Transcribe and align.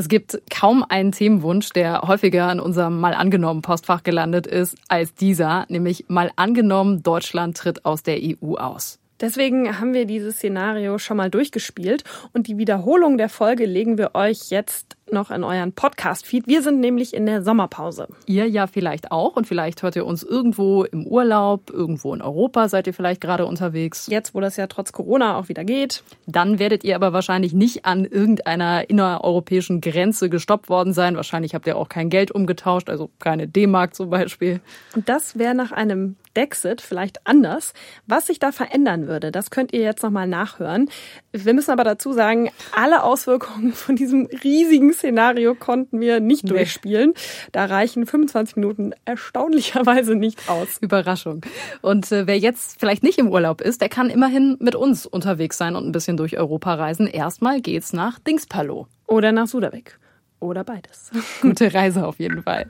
Es 0.00 0.08
gibt 0.08 0.40
kaum 0.50 0.82
einen 0.82 1.12
Themenwunsch, 1.12 1.74
der 1.74 2.00
häufiger 2.00 2.50
in 2.50 2.58
unserem 2.58 3.00
mal 3.00 3.12
angenommen 3.12 3.60
Postfach 3.60 4.02
gelandet 4.02 4.46
ist 4.46 4.78
als 4.88 5.12
dieser, 5.12 5.66
nämlich 5.68 6.06
mal 6.08 6.30
angenommen, 6.36 7.02
Deutschland 7.02 7.58
tritt 7.58 7.84
aus 7.84 8.02
der 8.02 8.18
EU 8.18 8.54
aus. 8.54 8.99
Deswegen 9.20 9.78
haben 9.78 9.92
wir 9.92 10.06
dieses 10.06 10.36
Szenario 10.36 10.98
schon 10.98 11.18
mal 11.18 11.30
durchgespielt 11.30 12.04
und 12.32 12.46
die 12.46 12.56
Wiederholung 12.56 13.18
der 13.18 13.28
Folge 13.28 13.66
legen 13.66 13.98
wir 13.98 14.14
euch 14.14 14.50
jetzt 14.50 14.96
noch 15.12 15.30
in 15.30 15.44
euren 15.44 15.72
Podcast-Feed. 15.72 16.46
Wir 16.46 16.62
sind 16.62 16.80
nämlich 16.80 17.14
in 17.14 17.26
der 17.26 17.42
Sommerpause. 17.42 18.08
Ihr 18.26 18.46
ja 18.46 18.66
vielleicht 18.66 19.10
auch 19.10 19.36
und 19.36 19.46
vielleicht 19.46 19.82
hört 19.82 19.96
ihr 19.96 20.06
uns 20.06 20.22
irgendwo 20.22 20.84
im 20.84 21.06
Urlaub, 21.06 21.70
irgendwo 21.70 22.14
in 22.14 22.22
Europa 22.22 22.68
seid 22.68 22.86
ihr 22.86 22.94
vielleicht 22.94 23.20
gerade 23.20 23.46
unterwegs. 23.46 24.06
Jetzt, 24.06 24.34
wo 24.34 24.40
das 24.40 24.56
ja 24.56 24.66
trotz 24.68 24.92
Corona 24.92 25.36
auch 25.36 25.48
wieder 25.48 25.64
geht. 25.64 26.02
Dann 26.26 26.58
werdet 26.58 26.84
ihr 26.84 26.94
aber 26.94 27.12
wahrscheinlich 27.12 27.52
nicht 27.52 27.84
an 27.84 28.04
irgendeiner 28.04 28.88
innereuropäischen 28.88 29.80
Grenze 29.80 30.30
gestoppt 30.30 30.68
worden 30.68 30.92
sein. 30.92 31.16
Wahrscheinlich 31.16 31.54
habt 31.54 31.66
ihr 31.66 31.76
auch 31.76 31.88
kein 31.88 32.08
Geld 32.08 32.30
umgetauscht, 32.30 32.88
also 32.88 33.10
keine 33.18 33.48
D-Mark 33.48 33.94
zum 33.94 34.10
Beispiel. 34.10 34.60
Und 34.94 35.08
das 35.08 35.38
wäre 35.38 35.54
nach 35.54 35.72
einem 35.72 36.16
Dexit 36.36 36.80
vielleicht 36.80 37.26
anders. 37.26 37.72
Was 38.06 38.26
sich 38.26 38.38
da 38.38 38.52
verändern 38.52 39.06
würde, 39.06 39.32
das 39.32 39.50
könnt 39.50 39.72
ihr 39.72 39.80
jetzt 39.80 40.02
nochmal 40.02 40.26
nachhören. 40.26 40.88
Wir 41.32 41.54
müssen 41.54 41.70
aber 41.70 41.84
dazu 41.84 42.12
sagen, 42.12 42.50
alle 42.72 43.02
Auswirkungen 43.02 43.72
von 43.72 43.96
diesem 43.96 44.26
riesigen 44.42 44.92
Szenario 44.92 45.54
konnten 45.54 46.00
wir 46.00 46.20
nicht 46.20 46.44
nee. 46.44 46.50
durchspielen. 46.50 47.14
Da 47.52 47.66
reichen 47.66 48.06
25 48.06 48.56
Minuten 48.56 48.92
erstaunlicherweise 49.04 50.14
nicht 50.14 50.48
aus. 50.48 50.78
Überraschung. 50.80 51.42
Und 51.82 52.10
äh, 52.12 52.26
wer 52.26 52.38
jetzt 52.38 52.80
vielleicht 52.80 53.02
nicht 53.02 53.18
im 53.18 53.28
Urlaub 53.28 53.60
ist, 53.60 53.80
der 53.80 53.88
kann 53.88 54.10
immerhin 54.10 54.56
mit 54.60 54.74
uns 54.74 55.06
unterwegs 55.06 55.58
sein 55.58 55.76
und 55.76 55.86
ein 55.86 55.92
bisschen 55.92 56.16
durch 56.16 56.38
Europa 56.38 56.74
reisen. 56.74 57.06
Erstmal 57.06 57.60
geht's 57.60 57.92
nach 57.92 58.18
Dingspalo. 58.18 58.86
Oder 59.06 59.32
nach 59.32 59.46
Sudavik. 59.46 59.98
Oder 60.40 60.64
beides. 60.64 61.10
Gute 61.42 61.72
Reise 61.74 62.06
auf 62.06 62.18
jeden 62.18 62.42
Fall. 62.42 62.66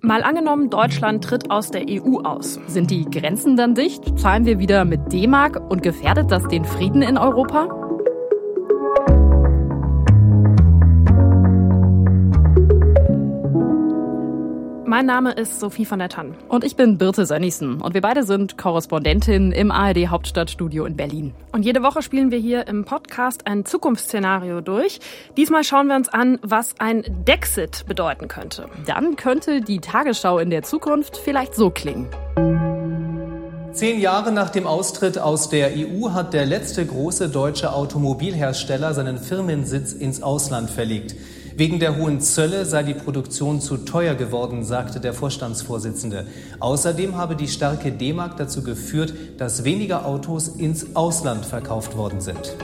Mal 0.00 0.22
angenommen, 0.22 0.70
Deutschland 0.70 1.24
tritt 1.24 1.50
aus 1.50 1.70
der 1.70 1.86
EU 1.88 2.20
aus. 2.20 2.60
Sind 2.66 2.90
die 2.90 3.04
Grenzen 3.04 3.56
dann 3.56 3.74
dicht? 3.74 4.18
Zahlen 4.18 4.44
wir 4.44 4.58
wieder 4.58 4.84
mit 4.84 5.12
D-Mark 5.12 5.60
und 5.70 5.82
gefährdet 5.82 6.30
das 6.30 6.46
den 6.48 6.64
Frieden 6.64 7.02
in 7.02 7.18
Europa? 7.18 7.68
Mein 14.94 15.06
Name 15.06 15.32
ist 15.32 15.58
Sophie 15.58 15.86
von 15.86 15.98
der 15.98 16.08
Tann. 16.08 16.36
Und 16.48 16.62
ich 16.62 16.76
bin 16.76 16.98
Birte 16.98 17.26
Sönnigsen. 17.26 17.80
Und 17.80 17.94
wir 17.94 18.00
beide 18.00 18.22
sind 18.22 18.56
Korrespondentin 18.56 19.50
im 19.50 19.72
ARD 19.72 20.06
Hauptstadtstudio 20.06 20.84
in 20.84 20.94
Berlin. 20.94 21.34
Und 21.50 21.64
jede 21.64 21.82
Woche 21.82 22.00
spielen 22.00 22.30
wir 22.30 22.38
hier 22.38 22.68
im 22.68 22.84
Podcast 22.84 23.48
ein 23.48 23.64
Zukunftsszenario 23.64 24.60
durch. 24.60 25.00
Diesmal 25.36 25.64
schauen 25.64 25.88
wir 25.88 25.96
uns 25.96 26.08
an, 26.08 26.38
was 26.42 26.76
ein 26.78 27.02
Dexit 27.26 27.86
bedeuten 27.88 28.28
könnte. 28.28 28.68
Dann 28.86 29.16
könnte 29.16 29.62
die 29.62 29.80
Tagesschau 29.80 30.38
in 30.38 30.50
der 30.50 30.62
Zukunft 30.62 31.16
vielleicht 31.16 31.56
so 31.56 31.70
klingen. 31.70 32.06
Zehn 33.72 33.98
Jahre 33.98 34.30
nach 34.30 34.50
dem 34.50 34.68
Austritt 34.68 35.18
aus 35.18 35.48
der 35.48 35.72
EU 35.76 36.12
hat 36.12 36.32
der 36.32 36.46
letzte 36.46 36.86
große 36.86 37.30
deutsche 37.30 37.72
Automobilhersteller 37.72 38.94
seinen 38.94 39.18
Firmensitz 39.18 39.92
ins 39.92 40.22
Ausland 40.22 40.70
verlegt. 40.70 41.16
Wegen 41.56 41.78
der 41.78 41.96
hohen 41.96 42.20
Zölle 42.20 42.64
sei 42.64 42.82
die 42.82 42.94
Produktion 42.94 43.60
zu 43.60 43.76
teuer 43.76 44.16
geworden, 44.16 44.64
sagte 44.64 44.98
der 44.98 45.14
Vorstandsvorsitzende. 45.14 46.26
Außerdem 46.58 47.16
habe 47.16 47.36
die 47.36 47.46
starke 47.46 47.92
D-Mark 47.92 48.36
dazu 48.36 48.64
geführt, 48.64 49.14
dass 49.38 49.62
weniger 49.62 50.04
Autos 50.04 50.48
ins 50.48 50.96
Ausland 50.96 51.46
verkauft 51.46 51.96
worden 51.96 52.20
sind. 52.20 52.56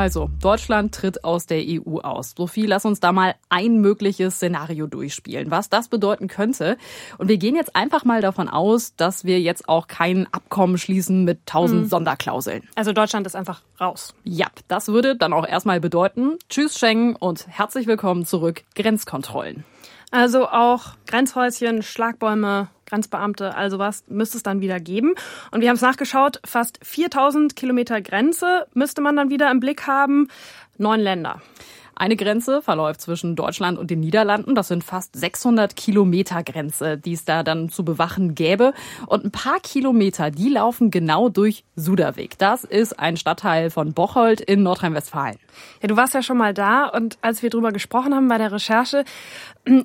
Also, 0.00 0.30
Deutschland 0.40 0.94
tritt 0.94 1.24
aus 1.24 1.44
der 1.44 1.62
EU 1.62 1.98
aus. 1.98 2.32
Sophie, 2.34 2.64
lass 2.64 2.86
uns 2.86 3.00
da 3.00 3.12
mal 3.12 3.34
ein 3.50 3.82
mögliches 3.82 4.36
Szenario 4.36 4.86
durchspielen, 4.86 5.50
was 5.50 5.68
das 5.68 5.88
bedeuten 5.88 6.26
könnte. 6.26 6.78
Und 7.18 7.28
wir 7.28 7.36
gehen 7.36 7.54
jetzt 7.54 7.76
einfach 7.76 8.06
mal 8.06 8.22
davon 8.22 8.48
aus, 8.48 8.96
dass 8.96 9.26
wir 9.26 9.42
jetzt 9.42 9.68
auch 9.68 9.88
kein 9.88 10.26
Abkommen 10.32 10.78
schließen 10.78 11.24
mit 11.24 11.44
tausend 11.44 11.82
mhm. 11.82 11.88
Sonderklauseln. 11.88 12.66
Also 12.76 12.94
Deutschland 12.94 13.26
ist 13.26 13.36
einfach 13.36 13.60
raus. 13.78 14.14
Ja, 14.24 14.46
das 14.68 14.88
würde 14.88 15.16
dann 15.16 15.34
auch 15.34 15.46
erstmal 15.46 15.80
bedeuten, 15.80 16.38
tschüss 16.48 16.78
Schengen 16.78 17.14
und 17.14 17.46
herzlich 17.46 17.86
willkommen 17.86 18.24
zurück, 18.24 18.62
Grenzkontrollen. 18.76 19.64
Also 20.10 20.48
auch 20.48 20.94
Grenzhäuschen, 21.08 21.82
Schlagbäume, 21.82 22.68
Grenzbeamte, 22.90 23.54
also 23.54 23.78
was 23.78 24.04
müsste 24.08 24.36
es 24.36 24.42
dann 24.42 24.60
wieder 24.60 24.80
geben. 24.80 25.14
Und 25.50 25.60
wir 25.60 25.68
haben 25.68 25.76
es 25.76 25.82
nachgeschaut, 25.82 26.40
fast 26.44 26.78
4000 26.82 27.56
Kilometer 27.56 28.00
Grenze 28.00 28.66
müsste 28.74 29.00
man 29.00 29.16
dann 29.16 29.30
wieder 29.30 29.50
im 29.50 29.60
Blick 29.60 29.86
haben. 29.86 30.28
Neun 30.76 31.00
Länder. 31.00 31.40
Eine 32.00 32.16
Grenze 32.16 32.62
verläuft 32.62 33.02
zwischen 33.02 33.36
Deutschland 33.36 33.78
und 33.78 33.90
den 33.90 34.00
Niederlanden. 34.00 34.54
Das 34.54 34.68
sind 34.68 34.82
fast 34.82 35.14
600 35.14 35.76
Kilometer 35.76 36.42
Grenze, 36.42 36.96
die 36.96 37.12
es 37.12 37.26
da 37.26 37.42
dann 37.42 37.68
zu 37.68 37.84
bewachen 37.84 38.34
gäbe. 38.34 38.72
Und 39.06 39.26
ein 39.26 39.30
paar 39.30 39.60
Kilometer, 39.60 40.30
die 40.30 40.48
laufen 40.48 40.90
genau 40.90 41.28
durch 41.28 41.62
Suderweg. 41.76 42.38
Das 42.38 42.64
ist 42.64 42.98
ein 42.98 43.18
Stadtteil 43.18 43.68
von 43.68 43.92
Bocholt 43.92 44.40
in 44.40 44.62
Nordrhein-Westfalen. 44.62 45.36
Ja, 45.82 45.88
du 45.88 45.96
warst 45.98 46.14
ja 46.14 46.22
schon 46.22 46.38
mal 46.38 46.54
da 46.54 46.86
und 46.86 47.18
als 47.20 47.42
wir 47.42 47.50
drüber 47.50 47.70
gesprochen 47.70 48.14
haben 48.14 48.28
bei 48.28 48.38
der 48.38 48.50
Recherche, 48.50 49.04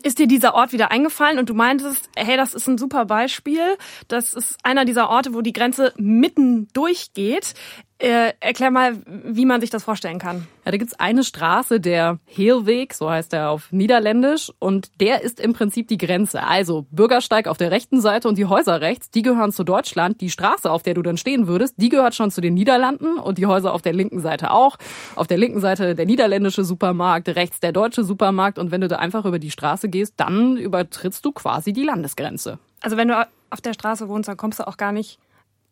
ist 0.03 0.17
dir 0.17 0.27
dieser 0.27 0.55
Ort 0.55 0.71
wieder 0.71 0.91
eingefallen 0.91 1.37
und 1.37 1.49
du 1.49 1.53
meintest, 1.53 2.09
hey, 2.15 2.37
das 2.37 2.53
ist 2.53 2.67
ein 2.67 2.77
super 2.77 3.03
Beispiel. 3.03 3.75
Das 4.07 4.33
ist 4.33 4.55
einer 4.63 4.85
dieser 4.85 5.09
Orte, 5.09 5.33
wo 5.33 5.41
die 5.41 5.51
Grenze 5.51 5.93
mitten 5.97 6.69
durchgeht. 6.71 7.55
Äh, 7.97 8.33
erklär 8.41 8.71
mal, 8.71 8.97
wie 9.05 9.45
man 9.45 9.61
sich 9.61 9.69
das 9.69 9.85
vorstellen 9.85 10.19
kann. 10.19 10.47
Ja, 10.65 10.71
da 10.71 10.77
gibt's 10.77 10.99
eine 10.99 11.23
Straße, 11.23 11.79
der 11.79 12.19
Heelweg, 12.25 12.93
so 12.93 13.09
heißt 13.09 13.31
er 13.31 13.49
auf 13.49 13.71
Niederländisch, 13.71 14.51
und 14.59 14.91
der 14.99 15.21
ist 15.21 15.39
im 15.39 15.53
Prinzip 15.53 15.87
die 15.87 15.97
Grenze. 15.97 16.43
Also 16.43 16.85
Bürgersteig 16.91 17.47
auf 17.47 17.57
der 17.57 17.71
rechten 17.71 18.01
Seite 18.01 18.27
und 18.27 18.37
die 18.37 18.47
Häuser 18.47 18.81
rechts, 18.81 19.11
die 19.11 19.21
gehören 19.21 19.53
zu 19.53 19.63
Deutschland. 19.63 20.19
Die 20.19 20.29
Straße, 20.29 20.69
auf 20.69 20.83
der 20.83 20.93
du 20.93 21.03
dann 21.03 21.15
stehen 21.15 21.47
würdest, 21.47 21.75
die 21.77 21.87
gehört 21.87 22.15
schon 22.15 22.31
zu 22.31 22.41
den 22.41 22.53
Niederlanden 22.53 23.17
und 23.17 23.37
die 23.37 23.45
Häuser 23.45 23.73
auf 23.73 23.81
der 23.81 23.93
linken 23.93 24.19
Seite 24.19 24.51
auch. 24.51 24.75
Auf 25.15 25.27
der 25.27 25.37
linken 25.37 25.61
Seite 25.61 25.95
der 25.95 26.05
niederländische 26.05 26.65
Supermarkt, 26.65 27.29
rechts 27.29 27.61
der 27.61 27.71
deutsche 27.71 28.03
Supermarkt 28.03 28.59
und 28.59 28.71
wenn 28.71 28.81
du 28.81 28.89
da 28.89 28.97
einfach 28.97 29.23
über 29.23 29.39
die 29.39 29.51
Straße 29.51 29.87
gehst, 29.87 30.15
dann 30.17 30.57
übertrittst 30.57 31.23
du 31.23 31.31
quasi 31.31 31.71
die 31.71 31.83
Landesgrenze. 31.83 32.59
Also 32.81 32.97
wenn 32.97 33.07
du 33.07 33.25
auf 33.51 33.61
der 33.61 33.73
Straße 33.73 34.09
wohnst, 34.09 34.27
dann 34.27 34.35
kommst 34.35 34.59
du 34.59 34.67
auch 34.67 34.75
gar 34.75 34.91
nicht 34.91 35.17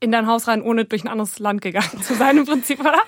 in 0.04 0.12
dein 0.12 0.28
Haus 0.28 0.48
rein, 0.48 0.62
ohne 0.62 0.86
durch 0.86 1.04
ein 1.04 1.08
anderes 1.08 1.40
Land 1.40 1.62
gegangen 1.62 2.02
zu 2.02 2.14
sein 2.14 2.38
im 2.38 2.46
Prinzip, 2.46 2.80
oder? 2.82 3.00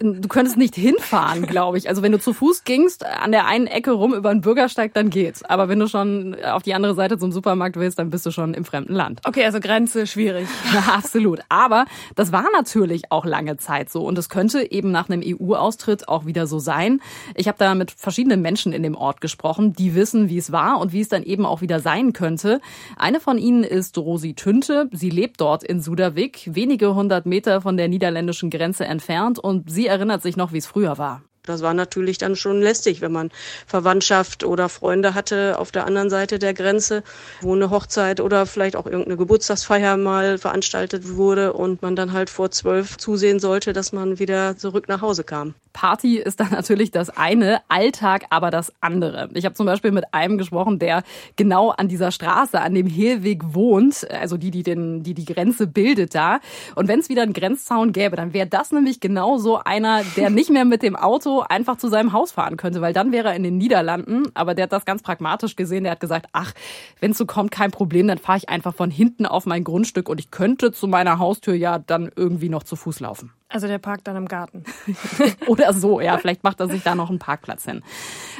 Du 0.00 0.28
könntest 0.28 0.56
nicht 0.56 0.74
hinfahren, 0.74 1.46
glaube 1.46 1.78
ich. 1.78 1.88
Also 1.88 2.02
wenn 2.02 2.12
du 2.12 2.18
zu 2.18 2.32
Fuß 2.32 2.64
gingst, 2.64 3.06
an 3.06 3.30
der 3.30 3.46
einen 3.46 3.68
Ecke 3.68 3.92
rum 3.92 4.12
über 4.14 4.30
den 4.30 4.40
Bürgersteig, 4.40 4.92
dann 4.92 5.10
geht's. 5.10 5.44
Aber 5.44 5.68
wenn 5.68 5.78
du 5.78 5.86
schon 5.86 6.36
auf 6.44 6.62
die 6.62 6.74
andere 6.74 6.94
Seite 6.94 7.18
zum 7.18 7.30
Supermarkt 7.30 7.76
willst, 7.76 7.98
dann 7.98 8.10
bist 8.10 8.26
du 8.26 8.32
schon 8.32 8.54
im 8.54 8.64
fremden 8.64 8.94
Land. 8.94 9.20
Okay, 9.24 9.44
also 9.44 9.60
Grenze 9.60 10.06
schwierig. 10.06 10.48
Ja, 10.72 10.94
absolut. 10.94 11.40
Aber 11.48 11.84
das 12.14 12.30
war 12.30 12.44
natürlich 12.52 13.10
auch 13.10 13.24
lange 13.24 13.56
Zeit 13.56 13.90
so 13.90 14.04
und 14.04 14.16
es 14.18 14.28
könnte 14.28 14.70
eben 14.70 14.92
nach 14.92 15.08
einem 15.08 15.22
EU-Austritt 15.24 16.08
auch 16.08 16.26
wieder 16.26 16.46
so 16.46 16.58
sein. 16.60 17.00
Ich 17.34 17.48
habe 17.48 17.58
da 17.58 17.74
mit 17.74 17.90
verschiedenen 17.90 18.40
Menschen 18.40 18.72
in 18.72 18.82
dem 18.84 18.94
Ort 18.94 19.20
gesprochen, 19.20 19.72
die 19.72 19.94
wissen, 19.96 20.28
wie 20.28 20.38
es 20.38 20.52
war 20.52 20.78
und 20.78 20.92
wie 20.92 21.00
es 21.00 21.08
dann 21.08 21.24
eben 21.24 21.44
auch 21.44 21.60
wieder 21.60 21.80
sein 21.80 22.12
könnte. 22.12 22.60
Eine 22.96 23.20
von 23.20 23.36
ihnen 23.36 23.64
ist 23.64 23.98
Rosi 23.98 24.34
Tünte. 24.34 24.88
Sie 24.92 25.10
lebt 25.10 25.40
dort 25.40 25.64
in 25.64 25.80
Suderwick 25.80 26.39
wenige 26.46 26.94
hundert 26.94 27.26
Meter 27.26 27.60
von 27.60 27.76
der 27.76 27.88
niederländischen 27.88 28.50
Grenze 28.50 28.84
entfernt 28.84 29.38
und 29.38 29.70
sie 29.70 29.86
erinnert 29.86 30.22
sich 30.22 30.36
noch, 30.36 30.52
wie 30.52 30.58
es 30.58 30.66
früher 30.66 30.98
war. 30.98 31.22
Das 31.44 31.62
war 31.62 31.72
natürlich 31.74 32.18
dann 32.18 32.36
schon 32.36 32.60
lästig, 32.60 33.00
wenn 33.00 33.12
man 33.12 33.30
Verwandtschaft 33.66 34.44
oder 34.44 34.68
Freunde 34.68 35.14
hatte 35.14 35.58
auf 35.58 35.72
der 35.72 35.86
anderen 35.86 36.10
Seite 36.10 36.38
der 36.38 36.54
Grenze, 36.54 37.02
wo 37.40 37.54
eine 37.54 37.70
Hochzeit 37.70 38.20
oder 38.20 38.44
vielleicht 38.44 38.76
auch 38.76 38.86
irgendeine 38.86 39.16
Geburtstagsfeier 39.16 39.96
mal 39.96 40.38
veranstaltet 40.38 41.16
wurde 41.16 41.54
und 41.54 41.82
man 41.82 41.96
dann 41.96 42.12
halt 42.12 42.28
vor 42.28 42.50
zwölf 42.50 42.98
zusehen 42.98 43.40
sollte, 43.40 43.72
dass 43.72 43.92
man 43.92 44.18
wieder 44.18 44.56
zurück 44.58 44.86
nach 44.88 45.00
Hause 45.00 45.24
kam. 45.24 45.54
Party 45.72 46.18
ist 46.18 46.40
dann 46.40 46.50
natürlich 46.50 46.90
das 46.90 47.10
eine, 47.10 47.60
Alltag 47.68 48.24
aber 48.30 48.50
das 48.50 48.72
andere. 48.80 49.28
Ich 49.34 49.44
habe 49.44 49.54
zum 49.54 49.66
Beispiel 49.66 49.92
mit 49.92 50.12
einem 50.12 50.38
gesprochen, 50.38 50.78
der 50.78 51.02
genau 51.36 51.70
an 51.70 51.88
dieser 51.88 52.10
Straße, 52.10 52.60
an 52.60 52.74
dem 52.74 52.86
Hehlweg 52.86 53.54
wohnt, 53.54 54.10
also 54.10 54.36
die, 54.36 54.50
die 54.50 54.62
den, 54.62 55.02
die, 55.02 55.14
die 55.14 55.24
Grenze 55.24 55.66
bildet 55.66 56.14
da. 56.14 56.40
Und 56.74 56.88
wenn 56.88 57.00
es 57.00 57.08
wieder 57.08 57.22
einen 57.22 57.32
Grenzzaun 57.32 57.92
gäbe, 57.92 58.16
dann 58.16 58.34
wäre 58.34 58.46
das 58.46 58.72
nämlich 58.72 59.00
genau 59.00 59.38
so 59.38 59.58
einer, 59.58 60.02
der 60.16 60.30
nicht 60.40 60.50
mehr 60.50 60.64
mit 60.64 60.82
dem 60.82 60.96
Auto 60.96 61.20
Auto 61.20 61.40
einfach 61.40 61.76
zu 61.76 61.88
seinem 61.88 62.12
Haus 62.12 62.32
fahren 62.32 62.56
könnte, 62.56 62.80
weil 62.80 62.92
dann 62.92 63.12
wäre 63.12 63.28
er 63.28 63.36
in 63.36 63.42
den 63.42 63.58
Niederlanden. 63.58 64.24
Aber 64.34 64.54
der 64.54 64.64
hat 64.64 64.72
das 64.72 64.84
ganz 64.84 65.02
pragmatisch 65.02 65.56
gesehen. 65.56 65.84
Der 65.84 65.92
hat 65.92 66.00
gesagt, 66.00 66.26
ach, 66.32 66.52
wenn 67.00 67.12
es 67.12 67.18
so 67.18 67.26
kommt, 67.26 67.50
kein 67.50 67.70
Problem, 67.70 68.08
dann 68.08 68.18
fahre 68.18 68.38
ich 68.38 68.48
einfach 68.48 68.74
von 68.74 68.90
hinten 68.90 69.26
auf 69.26 69.46
mein 69.46 69.64
Grundstück 69.64 70.08
und 70.08 70.18
ich 70.18 70.30
könnte 70.30 70.72
zu 70.72 70.86
meiner 70.86 71.18
Haustür 71.18 71.54
ja 71.54 71.78
dann 71.78 72.10
irgendwie 72.14 72.48
noch 72.48 72.62
zu 72.62 72.76
Fuß 72.76 73.00
laufen. 73.00 73.32
Also 73.52 73.66
der 73.66 73.78
parkt 73.78 74.06
dann 74.06 74.14
im 74.14 74.28
Garten. 74.28 74.62
Oder 75.48 75.72
so, 75.72 76.00
ja. 76.00 76.18
Vielleicht 76.18 76.44
macht 76.44 76.60
er 76.60 76.68
sich 76.68 76.84
da 76.84 76.94
noch 76.94 77.10
einen 77.10 77.18
Parkplatz 77.18 77.64
hin. 77.64 77.82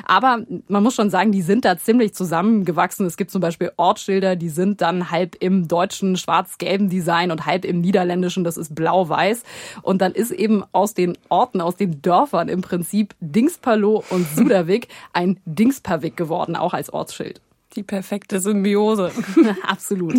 Aber 0.07 0.45
man 0.69 0.83
muss 0.85 0.95
schon 0.95 1.11
sagen, 1.11 1.33
die 1.33 1.43
sind 1.43 1.65
da 1.65 1.77
ziemlich 1.77 2.15
zusammengewachsen. 2.15 3.07
Es 3.07 3.17
gibt 3.17 3.33
zum 3.33 3.41
Beispiel 3.41 3.73
Ortsschilder, 3.77 4.37
die 4.37 4.49
sind 4.49 4.81
dann 4.81 5.11
halb 5.11 5.35
im 5.41 5.67
deutschen 5.67 6.17
schwarz-gelben 6.17 6.89
Design 6.89 7.33
und 7.33 7.45
halb 7.45 7.65
im 7.65 7.81
niederländischen, 7.81 8.45
das 8.45 8.57
ist 8.57 8.77
blau-weiß. 8.77 9.43
Und 9.83 10.01
dann 10.01 10.13
ist 10.13 10.31
eben 10.31 10.63
aus 10.71 10.95
den 10.95 11.19
Orten, 11.29 11.61
aus 11.61 11.75
den 11.75 12.01
Dörfern 12.03 12.49
im 12.49 12.61
Prinzip 12.61 13.17
Dingspalo 13.19 14.05
und 14.11 14.29
Suderwick 14.29 14.87
ein 15.13 15.41
Dingsperwick 15.45 16.17
geworden, 16.17 16.55
auch 16.55 16.73
als 16.73 16.93
Ortsschild. 16.93 17.41
Die 17.77 17.83
perfekte 17.83 18.41
Symbiose. 18.41 19.13
Absolut. 19.67 20.17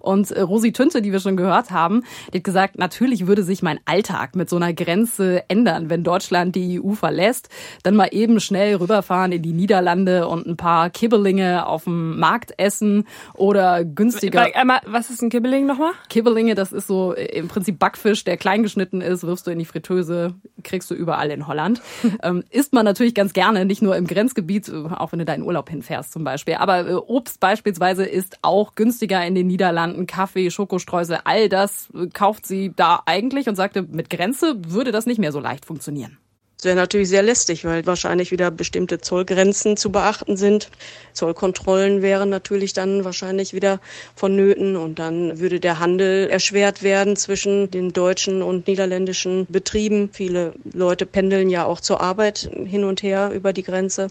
Und 0.00 0.30
äh, 0.32 0.40
Rosi 0.42 0.72
Tünte, 0.72 1.00
die 1.00 1.12
wir 1.12 1.20
schon 1.20 1.36
gehört 1.36 1.70
haben, 1.70 2.02
die 2.32 2.38
hat 2.38 2.44
gesagt, 2.44 2.78
natürlich 2.78 3.26
würde 3.26 3.42
sich 3.42 3.62
mein 3.62 3.80
Alltag 3.86 4.36
mit 4.36 4.50
so 4.50 4.56
einer 4.56 4.74
Grenze 4.74 5.48
ändern, 5.48 5.88
wenn 5.88 6.04
Deutschland 6.04 6.54
die 6.54 6.80
EU 6.80 6.92
verlässt. 6.92 7.48
Dann 7.82 7.96
mal 7.96 8.08
eben 8.12 8.38
schnell 8.40 8.76
rüberfahren 8.76 9.32
in 9.32 9.42
die 9.42 9.52
Niederlande 9.52 10.28
und 10.28 10.46
ein 10.46 10.56
paar 10.56 10.90
Kibbelinge 10.90 11.66
auf 11.66 11.84
dem 11.84 12.18
Markt 12.18 12.52
essen 12.58 13.06
oder 13.34 13.84
günstiger. 13.84 14.46
Was 14.86 15.08
ist 15.10 15.22
ein 15.22 15.30
Kibbeling 15.30 15.66
nochmal? 15.66 15.92
Kibbelinge, 16.08 16.54
das 16.54 16.72
ist 16.72 16.86
so 16.86 17.14
äh, 17.14 17.38
im 17.38 17.48
Prinzip 17.48 17.78
Backfisch, 17.78 18.24
der 18.24 18.36
klein 18.36 18.62
geschnitten 18.62 19.00
ist, 19.00 19.24
wirfst 19.24 19.46
du 19.46 19.50
in 19.50 19.58
die 19.58 19.64
Fritteuse, 19.64 20.34
kriegst 20.62 20.90
du 20.90 20.94
überall 20.94 21.30
in 21.30 21.46
Holland. 21.46 21.80
ähm, 22.22 22.44
isst 22.50 22.72
man 22.72 22.84
natürlich 22.84 23.14
ganz 23.14 23.32
gerne, 23.32 23.64
nicht 23.64 23.82
nur 23.82 23.96
im 23.96 24.06
Grenzgebiet, 24.06 24.68
äh, 24.68 24.72
auch 24.96 25.12
wenn 25.12 25.18
du 25.18 25.24
da 25.24 25.34
in 25.34 25.42
Urlaub 25.42 25.70
hinfährst 25.70 26.12
zum 26.12 26.24
Beispiel. 26.24 26.54
Aber 26.54 26.89
Obst 26.94 27.40
beispielsweise 27.40 28.04
ist 28.04 28.38
auch 28.42 28.74
günstiger 28.74 29.24
in 29.26 29.34
den 29.34 29.46
Niederlanden. 29.46 30.06
Kaffee, 30.06 30.50
Schokostreusel, 30.50 31.18
all 31.24 31.48
das 31.48 31.88
äh, 31.94 32.08
kauft 32.08 32.46
sie 32.46 32.72
da 32.74 33.02
eigentlich 33.06 33.48
und 33.48 33.56
sagte, 33.56 33.82
mit 33.82 34.10
Grenze 34.10 34.54
würde 34.66 34.92
das 34.92 35.06
nicht 35.06 35.18
mehr 35.18 35.32
so 35.32 35.40
leicht 35.40 35.64
funktionieren. 35.64 36.18
Das 36.60 36.66
wäre 36.66 36.76
natürlich 36.76 37.08
sehr 37.08 37.22
lästig, 37.22 37.64
weil 37.64 37.86
wahrscheinlich 37.86 38.32
wieder 38.32 38.50
bestimmte 38.50 38.98
Zollgrenzen 38.98 39.78
zu 39.78 39.90
beachten 39.90 40.36
sind. 40.36 40.68
Zollkontrollen 41.14 42.02
wären 42.02 42.28
natürlich 42.28 42.74
dann 42.74 43.02
wahrscheinlich 43.02 43.54
wieder 43.54 43.80
vonnöten 44.14 44.76
und 44.76 44.98
dann 44.98 45.40
würde 45.40 45.58
der 45.58 45.78
Handel 45.78 46.28
erschwert 46.28 46.82
werden 46.82 47.16
zwischen 47.16 47.70
den 47.70 47.94
deutschen 47.94 48.42
und 48.42 48.66
niederländischen 48.66 49.46
Betrieben. 49.48 50.10
Viele 50.12 50.52
Leute 50.70 51.06
pendeln 51.06 51.48
ja 51.48 51.64
auch 51.64 51.80
zur 51.80 52.02
Arbeit 52.02 52.50
hin 52.66 52.84
und 52.84 53.02
her 53.02 53.30
über 53.32 53.54
die 53.54 53.62
Grenze. 53.62 54.08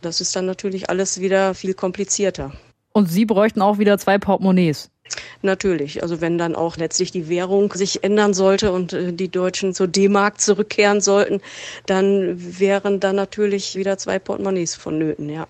Das 0.00 0.20
ist 0.20 0.34
dann 0.34 0.46
natürlich 0.46 0.90
alles 0.90 1.20
wieder 1.20 1.54
viel 1.54 1.74
komplizierter. 1.74 2.52
Und 2.92 3.06
Sie 3.06 3.24
bräuchten 3.24 3.62
auch 3.62 3.78
wieder 3.78 3.98
zwei 3.98 4.18
Portemonnaies. 4.18 4.90
Natürlich. 5.42 6.02
Also 6.02 6.20
wenn 6.20 6.38
dann 6.38 6.54
auch 6.54 6.76
letztlich 6.76 7.10
die 7.10 7.28
Währung 7.28 7.72
sich 7.72 8.04
ändern 8.04 8.34
sollte 8.34 8.72
und 8.72 8.92
äh, 8.92 9.12
die 9.12 9.28
Deutschen 9.28 9.74
zur 9.74 9.88
D-Mark 9.88 10.40
zurückkehren 10.40 11.00
sollten, 11.00 11.40
dann 11.86 12.36
wären 12.58 13.00
dann 13.00 13.16
natürlich 13.16 13.76
wieder 13.76 13.98
zwei 13.98 14.18
Portemonnaies 14.18 14.74
vonnöten, 14.74 15.28
ja. 15.28 15.46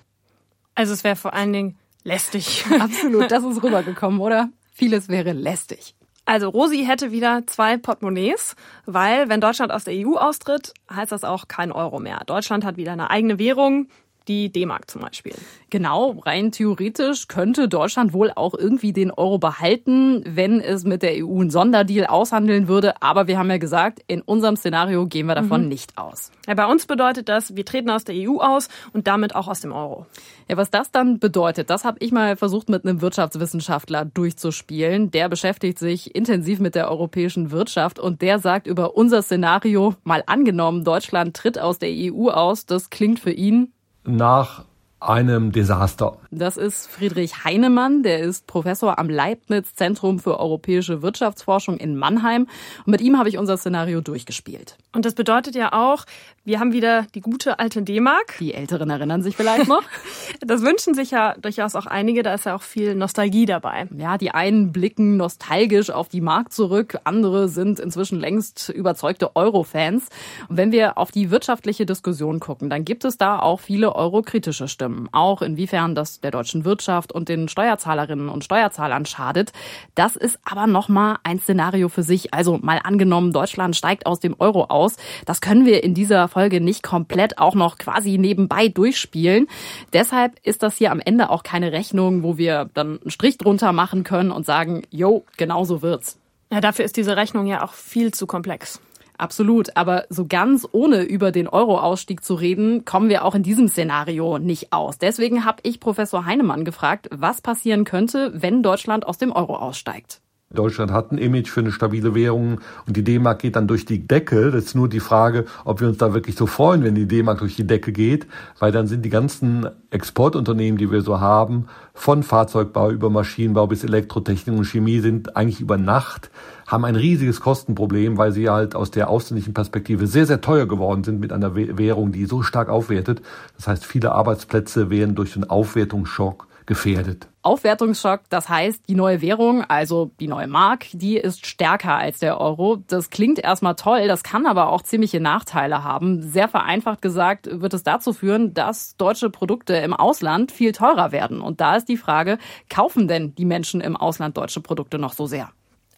Also 0.75 0.95
es 0.95 1.05
wäre 1.05 1.17
vor 1.17 1.35
allen 1.35 1.53
Dingen 1.53 1.79
lästig. 2.05 2.65
Absolut, 2.79 3.31
das 3.31 3.45
ist 3.45 3.63
rübergekommen, 3.63 4.21
oder? 4.21 4.49
Vieles 4.73 5.09
wäre 5.09 5.33
lästig. 5.33 5.95
Also 6.25 6.49
Rosi 6.49 6.85
hätte 6.87 7.11
wieder 7.13 7.43
zwei 7.47 7.77
Portemonnaies, 7.77 8.55
weil 8.87 9.29
wenn 9.29 9.41
Deutschland 9.41 9.73
aus 9.73 9.85
der 9.85 9.95
EU 9.95 10.15
austritt, 10.15 10.73
heißt 10.91 11.11
das 11.13 11.25
auch 11.25 11.49
kein 11.49 11.73
Euro 11.73 11.99
mehr. 11.99 12.23
Deutschland 12.25 12.65
hat 12.65 12.77
wieder 12.77 12.93
eine 12.93 13.11
eigene 13.11 13.39
Währung, 13.39 13.89
die 14.31 14.53
D-Mark 14.53 14.89
zum 14.89 15.03
Beispiel. 15.03 15.35
Genau, 15.71 16.21
rein 16.25 16.53
theoretisch 16.53 17.27
könnte 17.27 17.69
Deutschland 17.69 18.13
wohl 18.13 18.31
auch 18.35 18.55
irgendwie 18.55 18.93
den 18.93 19.11
Euro 19.11 19.39
behalten, 19.39 20.23
wenn 20.25 20.61
es 20.61 20.85
mit 20.85 21.03
der 21.03 21.25
EU 21.25 21.41
einen 21.41 21.51
Sonderdeal 21.51 22.07
aushandeln 22.07 22.69
würde. 22.69 23.03
Aber 23.03 23.27
wir 23.27 23.39
haben 23.39 23.51
ja 23.51 23.59
gesagt, 23.59 24.01
in 24.07 24.23
unserem 24.23 24.57
Szenario 24.57 25.07
gehen 25.07 25.27
wir 25.27 25.35
davon 25.35 25.63
mhm. 25.63 25.69
nicht 25.69 25.99
aus. 25.99 26.31
Ja, 26.47 26.55
bei 26.55 26.67
uns 26.67 26.87
bedeutet 26.87 27.29
das, 27.29 27.57
wir 27.57 27.65
treten 27.65 27.91
aus 27.91 28.05
der 28.05 28.15
EU 28.17 28.39
aus 28.39 28.69
und 28.93 29.09
damit 29.09 29.35
auch 29.35 29.49
aus 29.49 29.61
dem 29.61 29.73
Euro. 29.73 30.07
Ja, 30.49 30.57
was 30.57 30.71
das 30.71 30.93
dann 30.93 31.19
bedeutet, 31.19 31.71
das 31.71 31.85
habe 31.85 31.99
ich 32.01 32.13
mal 32.13 32.37
versucht 32.37 32.69
mit 32.69 32.85
einem 32.85 33.01
Wirtschaftswissenschaftler 33.01 34.05
durchzuspielen. 34.05 35.11
Der 35.11 35.29
beschäftigt 35.29 35.79
sich 35.79 36.15
intensiv 36.15 36.61
mit 36.61 36.77
der 36.77 36.89
europäischen 36.89 37.51
Wirtschaft 37.51 37.99
und 37.99 38.23
der 38.23 38.39
sagt 38.39 38.69
über 38.69 38.97
unser 38.97 39.23
Szenario, 39.23 39.95
mal 40.05 40.23
angenommen, 40.27 40.85
Deutschland 40.85 41.37
tritt 41.37 41.59
aus 41.59 41.79
der 41.81 41.91
EU 41.91 42.29
aus, 42.29 42.67
das 42.67 42.91
klingt 42.91 43.19
für 43.19 43.33
ihn 43.33 43.73
nach 44.05 44.65
einem 45.01 45.51
Desaster. 45.51 46.19
Das 46.31 46.57
ist 46.57 46.87
Friedrich 46.87 47.45
Heinemann, 47.45 48.03
der 48.03 48.21
ist 48.21 48.47
Professor 48.47 48.99
am 48.99 49.09
Leibniz 49.09 49.75
Zentrum 49.75 50.19
für 50.19 50.39
europäische 50.39 51.01
Wirtschaftsforschung 51.01 51.79
in 51.79 51.97
Mannheim. 51.97 52.47
Und 52.85 52.91
mit 52.91 53.01
ihm 53.01 53.19
habe 53.19 53.31
ich 53.31 53.39
unser 53.39 53.57
Szenario 53.57 54.03
durchgespielt. 54.03 54.77
Und 54.93 55.07
das 55.07 55.15
bedeutet 55.15 55.55
ja 55.55 55.73
auch, 55.73 56.05
wir 56.43 56.59
haben 56.59 56.73
wieder 56.73 57.07
die 57.15 57.21
gute 57.21 57.59
alte 57.59 57.83
D-Mark. 57.83 58.37
Die 58.41 58.55
Älteren 58.55 58.89
erinnern 58.89 59.23
sich 59.23 59.37
vielleicht 59.37 59.69
noch. 59.69 59.83
das 60.41 60.63
wünschen 60.63 60.95
sich 60.95 61.11
ja 61.11 61.35
durchaus 61.35 61.75
auch 61.75 61.85
einige, 61.85 62.23
da 62.23 62.33
ist 62.33 62.47
ja 62.47 62.57
auch 62.57 62.63
viel 62.63 62.95
Nostalgie 62.95 63.45
dabei. 63.45 63.87
Ja, 63.95 64.17
die 64.17 64.31
einen 64.31 64.73
blicken 64.73 65.19
nostalgisch 65.19 65.91
auf 65.91 66.09
die 66.09 66.23
Mark 66.23 66.51
zurück, 66.51 66.99
andere 67.05 67.49
sind 67.49 67.79
inzwischen 67.79 68.19
längst 68.19 68.71
überzeugte 68.71 69.37
Euro-Fans. 69.37 70.09
Und 70.49 70.57
wenn 70.57 70.73
wir 70.73 70.97
auf 70.97 71.11
die 71.11 71.31
wirtschaftliche 71.31 71.85
Diskussion 71.85 72.41
gucken, 72.41 72.71
dann 72.71 72.87
gibt 72.87 73.05
es 73.05 73.19
da 73.19 73.39
auch 73.39 73.61
viele 73.61 73.95
eurokritische 73.95 74.67
Stimmen. 74.67 75.11
Auch 75.13 75.43
inwiefern 75.43 75.95
das 75.95 76.21
der 76.21 76.31
deutschen 76.31 76.65
Wirtschaft 76.65 77.13
und 77.13 77.29
den 77.29 77.49
Steuerzahlerinnen 77.49 78.31
und 78.31 78.45
Steuerzahlern 78.45 79.05
schadet. 79.05 79.53
Das 79.95 80.17
ist 80.17 80.39
aber 80.45 80.67
nochmal 80.67 81.19
ein 81.23 81.39
Szenario 81.39 81.91
für 81.91 82.03
sich. 82.03 82.33
Also 82.33 82.57
mal 82.63 82.81
angenommen, 82.83 83.35
Deutschland 83.35 83.77
steigt 83.77 84.07
aus 84.07 84.21
dem 84.21 84.37
Euro 84.39 84.65
aus. 84.65 84.97
Das 85.27 85.43
können 85.43 85.67
wir 85.67 85.85
in 85.85 85.93
dieser 85.93 86.30
Folge 86.31 86.61
nicht 86.61 86.83
komplett 86.83 87.39
auch 87.39 87.55
noch 87.55 87.77
quasi 87.77 88.17
nebenbei 88.17 88.69
durchspielen. 88.69 89.47
Deshalb 89.93 90.39
ist 90.43 90.63
das 90.63 90.77
hier 90.77 90.93
am 90.93 91.01
Ende 91.01 91.29
auch 91.31 91.43
keine 91.43 91.73
Rechnung, 91.73 92.23
wo 92.23 92.39
wir 92.39 92.71
dann 92.73 93.01
einen 93.01 93.11
Strich 93.11 93.37
drunter 93.37 93.73
machen 93.73 94.05
können 94.05 94.31
und 94.31 94.47
sagen, 94.47 94.83
jo, 94.91 95.25
genau 95.37 95.65
so 95.65 95.83
wird's. 95.83 96.19
Ja, 96.51 96.61
dafür 96.61 96.85
ist 96.85 96.97
diese 96.97 97.17
Rechnung 97.17 97.47
ja 97.47 97.63
auch 97.63 97.75
viel 97.75 98.13
zu 98.13 98.27
komplex. 98.27 98.81
Absolut, 99.21 99.77
aber 99.77 100.07
so 100.09 100.27
ganz 100.27 100.67
ohne 100.73 101.03
über 101.03 101.31
den 101.31 101.47
Euro-Ausstieg 101.47 102.25
zu 102.25 102.35
reden, 102.35 102.87
kommen 102.87 103.11
wir 103.11 103.23
auch 103.27 103.35
in 103.35 103.43
diesem 103.43 103.69
Szenario 103.69 104.39
nicht 104.39 104.73
aus. 104.73 104.97
Deswegen 104.97 105.45
habe 105.45 105.59
ich 105.63 105.79
Professor 105.79 106.25
Heinemann 106.25 106.65
gefragt, 106.65 107.09
was 107.13 107.43
passieren 107.43 107.85
könnte, 107.85 108.33
wenn 108.35 108.63
Deutschland 108.63 109.07
aus 109.07 109.19
dem 109.19 109.31
Euro 109.31 109.57
aussteigt. 109.57 110.23
Deutschland 110.53 110.91
hat 110.91 111.13
ein 111.13 111.19
Image 111.19 111.49
für 111.49 111.61
eine 111.61 111.71
stabile 111.71 112.13
Währung 112.13 112.59
und 112.85 112.97
die 112.97 113.05
D-Mark 113.05 113.39
geht 113.39 113.55
dann 113.55 113.69
durch 113.69 113.85
die 113.85 114.09
Decke. 114.09 114.51
Das 114.51 114.65
ist 114.65 114.75
nur 114.75 114.89
die 114.89 114.99
Frage, 114.99 115.45
ob 115.65 115.81
wir 115.81 115.87
uns 115.87 115.99
da 115.99 116.13
wirklich 116.13 116.35
so 116.35 116.47
freuen, 116.47 116.83
wenn 116.83 116.97
die 116.97 117.07
D-Mark 117.07 117.39
durch 117.39 117.55
die 117.55 117.69
Decke 117.69 117.93
geht, 117.93 118.27
weil 118.59 118.73
dann 118.73 118.89
sind 118.89 119.05
die 119.05 119.11
ganzen 119.11 119.69
Exportunternehmen, 119.91 120.77
die 120.77 120.91
wir 120.91 121.03
so 121.03 121.21
haben, 121.21 121.67
von 121.95 122.25
Fahrzeugbau 122.25 122.91
über 122.91 123.11
Maschinenbau 123.11 123.69
bis 123.69 123.85
Elektrotechnik 123.85 124.59
und 124.59 124.65
Chemie 124.65 124.99
sind 124.99 125.37
eigentlich 125.37 125.61
über 125.61 125.77
Nacht, 125.77 126.33
haben 126.67 126.85
ein 126.85 126.97
riesiges 126.97 127.41
Kostenproblem, 127.41 128.19
weil 128.19 128.33
sie 128.33 128.51
halt 128.51 128.75
aus 128.75 128.91
der 128.91 129.09
ausländischen 129.09 129.55
Perspektive 129.55 130.09
sehr, 130.09 130.27
sehr 130.27 130.41
teuer 130.41 130.67
geworden 130.67 131.05
sind 131.05 131.21
mit 131.21 131.33
einer 131.33 131.55
Währung, 131.55 132.11
die 132.11 132.27
so 132.27 132.43
stark 132.43 132.71
aufwertet. 132.71 133.23
Das 133.57 133.69
heißt, 133.69 133.87
viele 133.87 134.11
Arbeitsplätze 134.11 134.91
werden 134.91 135.15
durch 135.15 135.35
den 135.35 135.49
Aufwertungsschock 135.49 136.49
gefährdet. 136.71 137.27
Aufwertungsschock, 137.43 138.21
das 138.29 138.49
heißt, 138.49 138.89
die 138.89 138.95
neue 138.95 139.21
Währung, 139.21 139.65
also 139.65 140.13
die 140.21 140.29
neue 140.29 140.47
Mark, 140.47 140.87
die 140.93 141.17
ist 141.17 141.45
stärker 141.45 141.97
als 141.97 142.21
der 142.21 142.41
Euro. 142.41 142.77
Das 142.87 143.11
klingt 143.11 143.41
erstmal 143.41 143.75
toll, 143.75 144.07
das 144.07 144.23
kann 144.23 144.47
aber 144.47 144.69
auch 144.69 144.83
ziemliche 144.83 145.19
Nachteile 145.19 145.83
haben. 145.83 146.23
Sehr 146.23 146.47
vereinfacht 146.47 147.03
gesagt 147.03 147.49
wird 147.51 147.75
es 147.75 147.83
dazu 147.83 148.13
führen, 148.13 148.55
dass 148.55 148.97
deutsche 148.97 149.31
Produkte 149.31 149.75
im 149.75 149.93
Ausland 149.93 150.53
viel 150.53 150.71
teurer 150.71 151.11
werden. 151.11 151.41
Und 151.41 151.61
da 151.61 151.75
ist 151.75 151.89
die 151.89 151.97
Frage, 151.97 152.39
kaufen 152.69 153.09
denn 153.09 153.35
die 153.35 153.47
Menschen 153.47 153.81
im 153.81 153.97
Ausland 153.97 154.37
deutsche 154.37 154.61
Produkte 154.61 155.01
noch 155.01 155.13
so 155.13 155.27
sehr? 155.27 155.51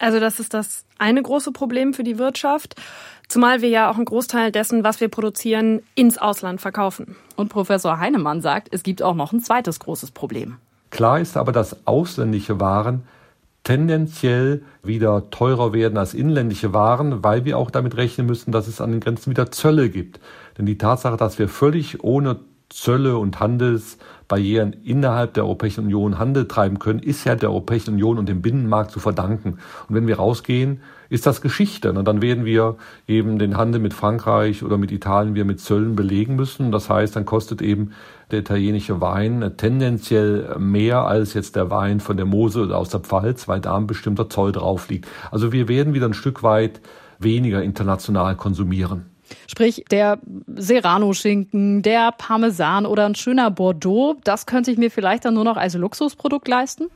Also 0.03 0.19
das 0.19 0.41
ist 0.41 0.53
das 0.53 0.85
eine 0.99 1.23
große 1.23 1.53
Problem 1.53 1.95
für 1.95 2.03
die 2.03 2.19
Wirtschaft, 2.19 2.75
zumal 3.29 3.63
wir 3.63 3.69
ja 3.69 3.89
auch 3.89 3.95
einen 3.95 4.05
Großteil 4.05 4.51
dessen, 4.51 4.83
was 4.83 5.01
wir 5.01 5.07
produzieren, 5.07 5.81
ins 5.95 6.19
Ausland 6.19 6.61
verkaufen. 6.61 7.15
Und 7.37 7.51
Professor 7.51 8.01
Heinemann 8.01 8.41
sagt, 8.41 8.67
es 8.73 8.83
gibt 8.83 9.01
auch 9.01 9.15
noch 9.15 9.33
ein 9.33 9.39
zweites 9.39 9.79
großes 9.79 10.11
Problem. 10.11 10.57
Klar 10.91 11.21
ist 11.21 11.37
aber, 11.37 11.53
dass 11.53 11.87
ausländische 11.87 12.59
Waren 12.59 13.05
tendenziell 13.63 14.63
wieder 14.83 15.31
teurer 15.31 15.73
werden 15.73 15.97
als 15.97 16.15
inländische 16.15 16.75
Waren, 16.75 17.23
weil 17.23 17.45
wir 17.45 17.57
auch 17.57 17.71
damit 17.71 17.97
rechnen 17.97 18.27
müssen, 18.27 18.51
dass 18.51 18.67
es 18.67 18.81
an 18.81 18.91
den 18.91 18.99
Grenzen 18.99 19.31
wieder 19.31 19.53
Zölle 19.53 19.89
gibt. 19.89 20.19
Denn 20.59 20.67
die 20.67 20.79
Tatsache, 20.79 21.17
dass 21.17 21.39
wir 21.39 21.49
völlig 21.49 22.03
ohne 22.03 22.41
Zölle 22.73 23.19
und 23.19 23.39
Handelsbarrieren 23.39 24.73
innerhalb 24.73 25.35
der 25.35 25.45
Europäischen 25.45 25.85
Union 25.85 26.19
Handel 26.19 26.49
treiben 26.49 26.79
können, 26.79 27.01
ist 27.01 27.25
ja 27.25 27.35
der 27.35 27.51
Europäischen 27.51 27.95
Union 27.95 28.19
und 28.19 28.29
dem 28.29 28.41
Binnenmarkt 28.41 28.91
zu 28.91 28.99
verdanken. 28.99 29.59
Und 29.89 29.95
wenn 29.95 30.07
wir 30.07 30.17
rausgehen, 30.17 30.81
ist 31.11 31.27
das 31.27 31.43
Geschichte. 31.43 31.93
Und 31.93 32.07
dann 32.07 32.23
werden 32.23 32.47
wir 32.47 32.77
eben 33.07 33.39
den 33.39 33.59
Handel 33.59 33.81
mit 33.81 33.93
Frankreich 33.93 34.63
oder 34.63 34.79
mit 34.79 34.91
Italien 34.91 35.35
wir 35.35 35.45
mit 35.45 35.61
Zöllen 35.61 35.95
belegen 35.95 36.37
müssen. 36.37 36.73
Das 36.73 36.89
heißt, 36.89 37.15
dann 37.15 37.27
kostet 37.27 37.61
eben 37.61 37.93
der 38.31 38.39
italienische 38.39 39.03
Wein 39.03 39.53
tendenziell 39.59 40.57
mehr 40.59 41.03
als 41.03 41.35
jetzt 41.35 41.55
der 41.55 41.71
Wein 41.71 42.01
von 42.01 42.17
der 42.17 42.25
Mosel 42.25 42.65
oder 42.65 42.79
aus 42.79 42.89
der 42.89 43.01
Pfalz, 43.01 43.47
weil 43.47 43.61
da 43.61 43.77
ein 43.77 43.87
bestimmter 43.87 44.31
Zoll 44.31 44.53
drauf 44.53 44.89
liegt. 44.89 45.07
Also 45.31 45.53
wir 45.53 45.69
werden 45.69 45.93
wieder 45.93 46.07
ein 46.07 46.15
Stück 46.15 46.43
weit 46.43 46.81
weniger 47.19 47.63
international 47.63 48.35
konsumieren. 48.37 49.12
Sprich, 49.47 49.85
der 49.91 50.19
Serrano-Schinken, 50.55 51.83
der 51.83 52.13
Parmesan 52.13 52.87
oder 52.87 53.07
ein 53.07 53.15
schöner 53.15 53.51
Bordeaux, 53.51 54.17
das 54.25 54.47
könnte 54.47 54.71
ich 54.71 54.79
mir 54.79 54.91
vielleicht 54.91 55.25
dann 55.25 55.35
nur 55.35 55.45
noch 55.45 55.57
als 55.57 55.75
Luxusprodukt 55.75 56.49
leisten? 56.49 56.89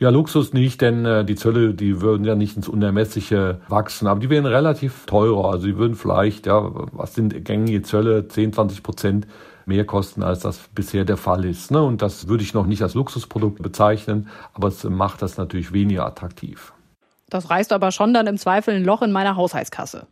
Ja, 0.00 0.08
Luxus 0.08 0.54
nicht, 0.54 0.80
denn 0.80 1.04
äh, 1.04 1.26
die 1.26 1.34
Zölle, 1.34 1.74
die 1.74 2.00
würden 2.00 2.24
ja 2.24 2.34
nicht 2.34 2.56
ins 2.56 2.68
Unermessliche 2.68 3.60
wachsen, 3.68 4.06
aber 4.06 4.18
die 4.18 4.30
wären 4.30 4.46
relativ 4.46 5.04
teurer. 5.04 5.52
Also 5.52 5.66
die 5.66 5.76
würden 5.76 5.94
vielleicht, 5.94 6.46
ja, 6.46 6.70
was 6.92 7.14
sind 7.14 7.44
gängige 7.44 7.82
Zölle, 7.82 8.26
10, 8.26 8.54
20 8.54 8.82
Prozent 8.82 9.26
mehr 9.66 9.84
kosten, 9.84 10.22
als 10.22 10.40
das 10.40 10.58
bisher 10.74 11.04
der 11.04 11.18
Fall 11.18 11.44
ist. 11.44 11.70
Ne? 11.70 11.82
Und 11.82 12.00
das 12.00 12.28
würde 12.28 12.42
ich 12.42 12.54
noch 12.54 12.64
nicht 12.64 12.82
als 12.82 12.94
Luxusprodukt 12.94 13.62
bezeichnen, 13.62 14.28
aber 14.54 14.68
es 14.68 14.84
macht 14.84 15.20
das 15.20 15.36
natürlich 15.36 15.74
weniger 15.74 16.06
attraktiv. 16.06 16.72
Das 17.28 17.50
reißt 17.50 17.72
aber 17.72 17.92
schon 17.92 18.14
dann 18.14 18.26
im 18.26 18.38
Zweifel 18.38 18.74
ein 18.74 18.84
Loch 18.84 19.02
in 19.02 19.12
meiner 19.12 19.36
Haushaltskasse. 19.36 20.06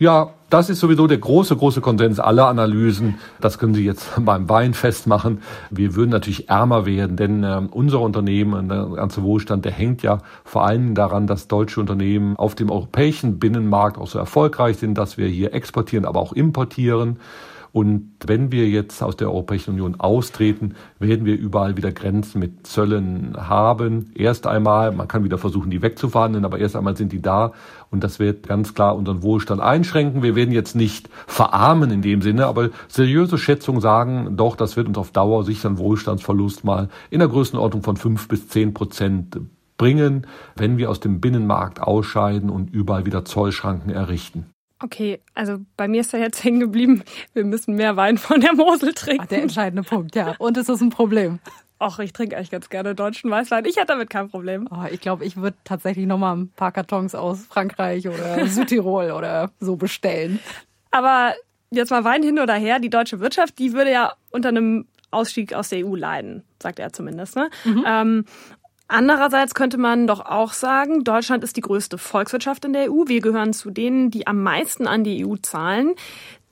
Ja, 0.00 0.30
das 0.48 0.70
ist 0.70 0.80
sowieso 0.80 1.06
der 1.06 1.18
große, 1.18 1.54
große 1.54 1.82
Konsens 1.82 2.18
aller 2.18 2.46
Analysen. 2.48 3.18
Das 3.38 3.58
können 3.58 3.74
Sie 3.74 3.84
jetzt 3.84 4.08
beim 4.24 4.48
Wein 4.48 4.72
festmachen. 4.72 5.42
Wir 5.68 5.94
würden 5.94 6.08
natürlich 6.08 6.48
ärmer 6.48 6.86
werden, 6.86 7.18
denn 7.18 7.44
äh, 7.44 7.60
unser 7.70 8.00
Unternehmen, 8.00 8.70
der 8.70 8.86
ganze 8.86 9.22
Wohlstand, 9.22 9.66
der 9.66 9.72
hängt 9.72 10.02
ja 10.02 10.22
vor 10.42 10.64
allem 10.64 10.94
daran, 10.94 11.26
dass 11.26 11.48
deutsche 11.48 11.80
Unternehmen 11.80 12.38
auf 12.38 12.54
dem 12.54 12.70
europäischen 12.70 13.38
Binnenmarkt 13.38 13.98
auch 13.98 14.06
so 14.06 14.18
erfolgreich 14.18 14.78
sind, 14.78 14.94
dass 14.96 15.18
wir 15.18 15.28
hier 15.28 15.52
exportieren, 15.52 16.06
aber 16.06 16.20
auch 16.20 16.32
importieren. 16.32 17.18
Und 17.72 18.12
wenn 18.26 18.50
wir 18.50 18.68
jetzt 18.68 19.02
aus 19.02 19.16
der 19.16 19.28
Europäischen 19.28 19.70
Union 19.70 20.00
austreten, 20.00 20.74
werden 20.98 21.24
wir 21.24 21.38
überall 21.38 21.76
wieder 21.76 21.92
Grenzen 21.92 22.40
mit 22.40 22.66
Zöllen 22.66 23.36
haben. 23.36 24.10
Erst 24.14 24.46
einmal, 24.46 24.92
man 24.92 25.08
kann 25.08 25.24
wieder 25.24 25.38
versuchen, 25.38 25.70
die 25.70 25.82
wegzuverhandeln, 25.82 26.44
aber 26.44 26.58
erst 26.58 26.76
einmal 26.76 26.96
sind 26.96 27.12
die 27.12 27.22
da. 27.22 27.52
Und 27.90 28.02
das 28.02 28.18
wird 28.18 28.48
ganz 28.48 28.74
klar 28.74 28.96
unseren 28.96 29.22
Wohlstand 29.22 29.60
einschränken. 29.60 30.22
Wir 30.22 30.34
werden 30.34 30.52
jetzt 30.52 30.74
nicht 30.74 31.08
verarmen 31.26 31.90
in 31.90 32.02
dem 32.02 32.22
Sinne, 32.22 32.46
aber 32.46 32.70
seriöse 32.88 33.38
Schätzungen 33.38 33.80
sagen 33.80 34.36
doch, 34.36 34.56
das 34.56 34.76
wird 34.76 34.88
uns 34.88 34.98
auf 34.98 35.12
Dauer 35.12 35.44
sicher 35.44 35.68
einen 35.68 35.78
Wohlstandsverlust 35.78 36.64
mal 36.64 36.88
in 37.10 37.20
der 37.20 37.28
Größenordnung 37.28 37.82
von 37.82 37.96
fünf 37.96 38.28
bis 38.28 38.48
zehn 38.48 38.74
Prozent 38.74 39.38
bringen, 39.80 40.26
wenn 40.56 40.76
wir 40.76 40.90
aus 40.90 41.00
dem 41.00 41.20
Binnenmarkt 41.20 41.80
ausscheiden 41.80 42.50
und 42.50 42.70
überall 42.70 43.06
wieder 43.06 43.24
Zollschranken 43.24 43.90
errichten. 43.90 44.46
Okay, 44.82 45.20
also 45.34 45.58
bei 45.76 45.88
mir 45.88 46.00
ist 46.00 46.12
da 46.12 46.18
jetzt 46.18 46.42
hängen 46.44 46.60
geblieben, 46.60 47.02
wir 47.34 47.44
müssen 47.44 47.74
mehr 47.74 47.96
Wein 47.96 48.18
von 48.18 48.40
der 48.40 48.54
Mosel 48.54 48.94
trinken. 48.94 49.24
Ach, 49.24 49.28
der 49.28 49.42
entscheidende 49.42 49.82
Punkt, 49.82 50.14
ja. 50.16 50.34
Und 50.38 50.56
ist 50.56 50.68
das 50.68 50.80
ein 50.80 50.90
Problem? 50.90 51.38
Ach, 51.78 51.98
ich 51.98 52.12
trinke 52.12 52.36
eigentlich 52.36 52.50
ganz 52.50 52.68
gerne 52.68 52.94
deutschen 52.94 53.30
Weißwein. 53.30 53.64
Ich 53.64 53.76
hätte 53.76 53.86
damit 53.88 54.10
kein 54.10 54.28
Problem. 54.28 54.68
Oh, 54.70 54.84
ich 54.90 55.00
glaube, 55.00 55.24
ich 55.24 55.36
würde 55.36 55.56
tatsächlich 55.64 56.06
noch 56.06 56.18
mal 56.18 56.36
ein 56.36 56.48
paar 56.50 56.72
Kartons 56.72 57.14
aus 57.14 57.46
Frankreich 57.46 58.06
oder 58.06 58.46
Südtirol 58.48 59.12
oder 59.12 59.50
so 59.60 59.76
bestellen. 59.76 60.40
Aber 60.90 61.34
jetzt 61.70 61.90
mal 61.90 62.04
Wein 62.04 62.22
hin 62.22 62.38
oder 62.38 62.54
her. 62.54 62.80
Die 62.80 62.90
deutsche 62.90 63.20
Wirtschaft, 63.20 63.58
die 63.58 63.72
würde 63.72 63.92
ja 63.92 64.12
unter 64.30 64.50
einem 64.50 64.86
Ausstieg 65.10 65.54
aus 65.54 65.70
der 65.70 65.86
EU 65.86 65.96
leiden, 65.96 66.44
sagt 66.62 66.78
er 66.78 66.92
zumindest. 66.92 67.36
Ne? 67.36 67.48
Mhm. 67.64 67.84
Ähm, 67.86 68.24
Andererseits 68.92 69.54
könnte 69.54 69.78
man 69.78 70.08
doch 70.08 70.18
auch 70.26 70.52
sagen, 70.52 71.04
Deutschland 71.04 71.44
ist 71.44 71.56
die 71.56 71.60
größte 71.60 71.96
Volkswirtschaft 71.96 72.64
in 72.64 72.72
der 72.72 72.90
EU. 72.90 73.04
Wir 73.06 73.20
gehören 73.20 73.52
zu 73.52 73.70
denen, 73.70 74.10
die 74.10 74.26
am 74.26 74.42
meisten 74.42 74.88
an 74.88 75.04
die 75.04 75.24
EU 75.24 75.36
zahlen. 75.36 75.94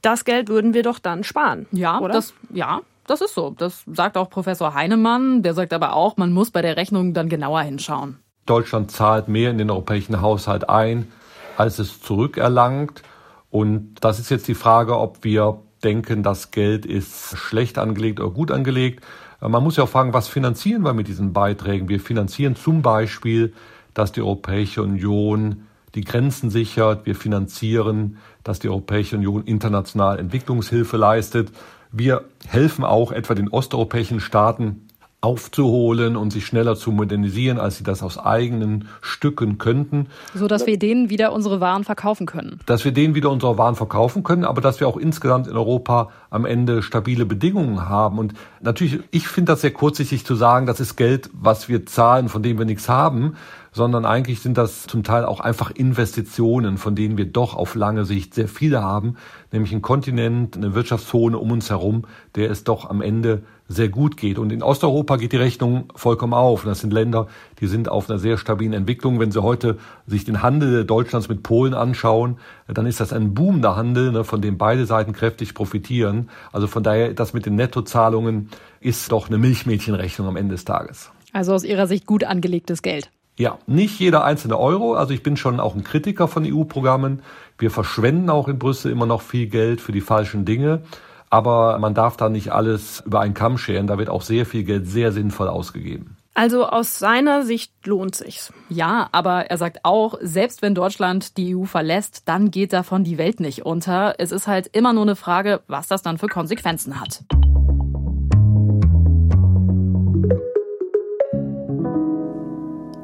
Das 0.02 0.24
Geld 0.24 0.48
würden 0.48 0.72
wir 0.72 0.84
doch 0.84 1.00
dann 1.00 1.24
sparen. 1.24 1.66
Ja, 1.72 1.98
oder? 1.98 2.14
Das, 2.14 2.34
ja, 2.54 2.80
das 3.08 3.22
ist 3.22 3.34
so. 3.34 3.50
Das 3.58 3.82
sagt 3.92 4.16
auch 4.16 4.30
Professor 4.30 4.72
Heinemann. 4.72 5.42
Der 5.42 5.52
sagt 5.52 5.72
aber 5.72 5.94
auch, 5.94 6.16
man 6.16 6.32
muss 6.32 6.52
bei 6.52 6.62
der 6.62 6.76
Rechnung 6.76 7.12
dann 7.12 7.28
genauer 7.28 7.62
hinschauen. 7.62 8.18
Deutschland 8.46 8.92
zahlt 8.92 9.26
mehr 9.26 9.50
in 9.50 9.58
den 9.58 9.68
europäischen 9.68 10.20
Haushalt 10.20 10.68
ein, 10.68 11.10
als 11.56 11.80
es 11.80 12.00
zurückerlangt. 12.00 13.02
Und 13.50 13.96
das 14.00 14.20
ist 14.20 14.30
jetzt 14.30 14.46
die 14.46 14.54
Frage, 14.54 14.96
ob 14.96 15.24
wir 15.24 15.58
denken, 15.82 16.22
das 16.22 16.52
Geld 16.52 16.86
ist 16.86 17.36
schlecht 17.36 17.78
angelegt 17.78 18.20
oder 18.20 18.30
gut 18.30 18.52
angelegt. 18.52 19.04
Man 19.40 19.62
muss 19.62 19.76
ja 19.76 19.84
auch 19.84 19.88
fragen, 19.88 20.12
was 20.12 20.26
finanzieren 20.26 20.82
wir 20.82 20.94
mit 20.94 21.06
diesen 21.06 21.32
Beiträgen? 21.32 21.88
Wir 21.88 22.00
finanzieren 22.00 22.56
zum 22.56 22.82
Beispiel, 22.82 23.52
dass 23.94 24.10
die 24.10 24.20
Europäische 24.20 24.82
Union 24.82 25.68
die 25.94 26.00
Grenzen 26.00 26.50
sichert. 26.50 27.06
Wir 27.06 27.14
finanzieren, 27.14 28.18
dass 28.42 28.58
die 28.58 28.68
Europäische 28.68 29.16
Union 29.16 29.44
international 29.44 30.18
Entwicklungshilfe 30.18 30.96
leistet. 30.96 31.52
Wir 31.92 32.24
helfen 32.46 32.84
auch 32.84 33.12
etwa 33.12 33.34
den 33.34 33.48
osteuropäischen 33.48 34.20
Staaten 34.20 34.87
aufzuholen 35.20 36.16
und 36.16 36.32
sich 36.32 36.46
schneller 36.46 36.76
zu 36.76 36.92
modernisieren, 36.92 37.58
als 37.58 37.78
sie 37.78 37.84
das 37.84 38.04
aus 38.04 38.18
eigenen 38.18 38.88
Stücken 39.00 39.58
könnten. 39.58 40.06
So 40.32 40.46
dass 40.46 40.66
wir 40.66 40.78
denen 40.78 41.10
wieder 41.10 41.32
unsere 41.32 41.60
Waren 41.60 41.82
verkaufen 41.82 42.24
können. 42.24 42.60
Dass 42.66 42.84
wir 42.84 42.92
denen 42.92 43.16
wieder 43.16 43.30
unsere 43.30 43.58
Waren 43.58 43.74
verkaufen 43.74 44.22
können, 44.22 44.44
aber 44.44 44.60
dass 44.60 44.78
wir 44.78 44.86
auch 44.86 44.96
insgesamt 44.96 45.48
in 45.48 45.56
Europa 45.56 46.10
am 46.30 46.44
Ende 46.44 46.82
stabile 46.82 47.26
Bedingungen 47.26 47.88
haben. 47.88 48.18
Und 48.18 48.34
natürlich, 48.60 49.00
ich 49.10 49.26
finde 49.26 49.52
das 49.52 49.62
sehr 49.62 49.72
kurzsichtig 49.72 50.24
zu 50.24 50.36
sagen, 50.36 50.66
das 50.66 50.78
ist 50.78 50.94
Geld, 50.94 51.30
was 51.32 51.68
wir 51.68 51.84
zahlen, 51.84 52.28
von 52.28 52.44
dem 52.44 52.58
wir 52.58 52.64
nichts 52.64 52.88
haben 52.88 53.34
sondern 53.78 54.04
eigentlich 54.04 54.40
sind 54.40 54.58
das 54.58 54.88
zum 54.88 55.04
Teil 55.04 55.24
auch 55.24 55.38
einfach 55.38 55.70
Investitionen, 55.70 56.78
von 56.78 56.96
denen 56.96 57.16
wir 57.16 57.26
doch 57.26 57.54
auf 57.54 57.76
lange 57.76 58.04
Sicht 58.04 58.34
sehr 58.34 58.48
viele 58.48 58.82
haben, 58.82 59.16
nämlich 59.52 59.72
ein 59.72 59.82
Kontinent, 59.82 60.56
eine 60.56 60.74
Wirtschaftszone 60.74 61.38
um 61.38 61.52
uns 61.52 61.70
herum, 61.70 62.04
der 62.34 62.50
es 62.50 62.64
doch 62.64 62.90
am 62.90 63.00
Ende 63.00 63.44
sehr 63.68 63.88
gut 63.88 64.16
geht. 64.16 64.38
Und 64.38 64.50
in 64.50 64.64
Osteuropa 64.64 65.16
geht 65.16 65.30
die 65.30 65.36
Rechnung 65.36 65.92
vollkommen 65.94 66.34
auf. 66.34 66.64
Das 66.64 66.80
sind 66.80 66.92
Länder, 66.92 67.28
die 67.60 67.68
sind 67.68 67.88
auf 67.88 68.10
einer 68.10 68.18
sehr 68.18 68.36
stabilen 68.36 68.72
Entwicklung. 68.72 69.20
Wenn 69.20 69.30
Sie 69.30 69.42
heute 69.42 69.78
sich 70.06 70.24
den 70.24 70.42
Handel 70.42 70.84
Deutschlands 70.84 71.28
mit 71.28 71.44
Polen 71.44 71.74
anschauen, 71.74 72.38
dann 72.66 72.84
ist 72.86 72.98
das 72.98 73.12
ein 73.12 73.32
boomender 73.34 73.76
Handel, 73.76 74.10
ne, 74.10 74.24
von 74.24 74.42
dem 74.42 74.58
beide 74.58 74.86
Seiten 74.86 75.12
kräftig 75.12 75.54
profitieren. 75.54 76.30
Also 76.50 76.66
von 76.66 76.82
daher, 76.82 77.14
das 77.14 77.32
mit 77.32 77.46
den 77.46 77.54
Nettozahlungen 77.54 78.48
ist 78.80 79.12
doch 79.12 79.28
eine 79.28 79.38
Milchmädchenrechnung 79.38 80.26
am 80.26 80.36
Ende 80.36 80.56
des 80.56 80.64
Tages. 80.64 81.12
Also 81.32 81.54
aus 81.54 81.62
Ihrer 81.62 81.86
Sicht 81.86 82.06
gut 82.06 82.24
angelegtes 82.24 82.82
Geld. 82.82 83.10
Ja, 83.38 83.58
nicht 83.68 84.00
jeder 84.00 84.24
einzelne 84.24 84.58
Euro. 84.58 84.94
Also 84.94 85.14
ich 85.14 85.22
bin 85.22 85.36
schon 85.36 85.60
auch 85.60 85.76
ein 85.76 85.84
Kritiker 85.84 86.26
von 86.26 86.44
EU-Programmen. 86.44 87.22
Wir 87.56 87.70
verschwenden 87.70 88.30
auch 88.30 88.48
in 88.48 88.58
Brüssel 88.58 88.90
immer 88.90 89.06
noch 89.06 89.22
viel 89.22 89.46
Geld 89.46 89.80
für 89.80 89.92
die 89.92 90.00
falschen 90.00 90.44
Dinge. 90.44 90.82
Aber 91.30 91.78
man 91.78 91.94
darf 91.94 92.16
da 92.16 92.28
nicht 92.28 92.50
alles 92.50 93.00
über 93.06 93.20
einen 93.20 93.34
Kamm 93.34 93.56
scheren. 93.56 93.86
Da 93.86 93.96
wird 93.96 94.08
auch 94.08 94.22
sehr 94.22 94.44
viel 94.44 94.64
Geld 94.64 94.88
sehr 94.88 95.12
sinnvoll 95.12 95.46
ausgegeben. 95.46 96.16
Also 96.34 96.66
aus 96.66 96.98
seiner 96.98 97.44
Sicht 97.44 97.72
lohnt 97.86 98.16
sich's. 98.16 98.52
Ja, 98.68 99.08
aber 99.12 99.50
er 99.50 99.58
sagt 99.58 99.80
auch, 99.84 100.18
selbst 100.20 100.60
wenn 100.60 100.74
Deutschland 100.74 101.36
die 101.36 101.54
EU 101.54 101.64
verlässt, 101.64 102.22
dann 102.28 102.50
geht 102.50 102.72
davon 102.72 103.04
die 103.04 103.18
Welt 103.18 103.38
nicht 103.38 103.64
unter. 103.64 104.16
Es 104.18 104.32
ist 104.32 104.48
halt 104.48 104.66
immer 104.68 104.92
nur 104.92 105.02
eine 105.02 105.16
Frage, 105.16 105.60
was 105.68 105.86
das 105.86 106.02
dann 106.02 106.18
für 106.18 106.28
Konsequenzen 106.28 107.00
hat. 107.00 107.22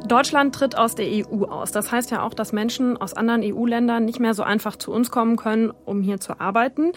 Deutschland 0.07 0.55
tritt 0.55 0.77
aus 0.77 0.95
der 0.95 1.07
EU 1.07 1.45
aus. 1.45 1.73
Das 1.73 1.91
heißt 1.91 2.11
ja 2.11 2.23
auch, 2.23 2.35
dass 2.35 2.53
Menschen 2.53 2.97
aus 2.97 3.15
anderen 3.15 3.43
EU-Ländern 3.43 4.05
nicht 4.05 4.21
mehr 4.21 4.35
so 4.35 4.43
einfach 4.43 4.77
zu 4.77 4.93
uns 4.93 5.11
kommen 5.11 5.37
können, 5.37 5.73
um 5.85 6.03
hier 6.03 6.21
zu 6.21 6.41
arbeiten. 6.41 6.93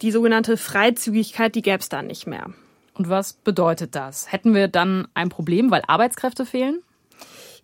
Die 0.00 0.10
sogenannte 0.10 0.56
Freizügigkeit, 0.56 1.54
die 1.54 1.62
gäbe 1.62 1.78
es 1.78 1.88
dann 1.88 2.06
nicht 2.06 2.26
mehr. 2.26 2.46
Und 2.94 3.08
was 3.10 3.34
bedeutet 3.34 3.94
das? 3.94 4.32
Hätten 4.32 4.54
wir 4.54 4.68
dann 4.68 5.08
ein 5.14 5.28
Problem, 5.28 5.70
weil 5.70 5.82
Arbeitskräfte 5.86 6.46
fehlen? 6.46 6.82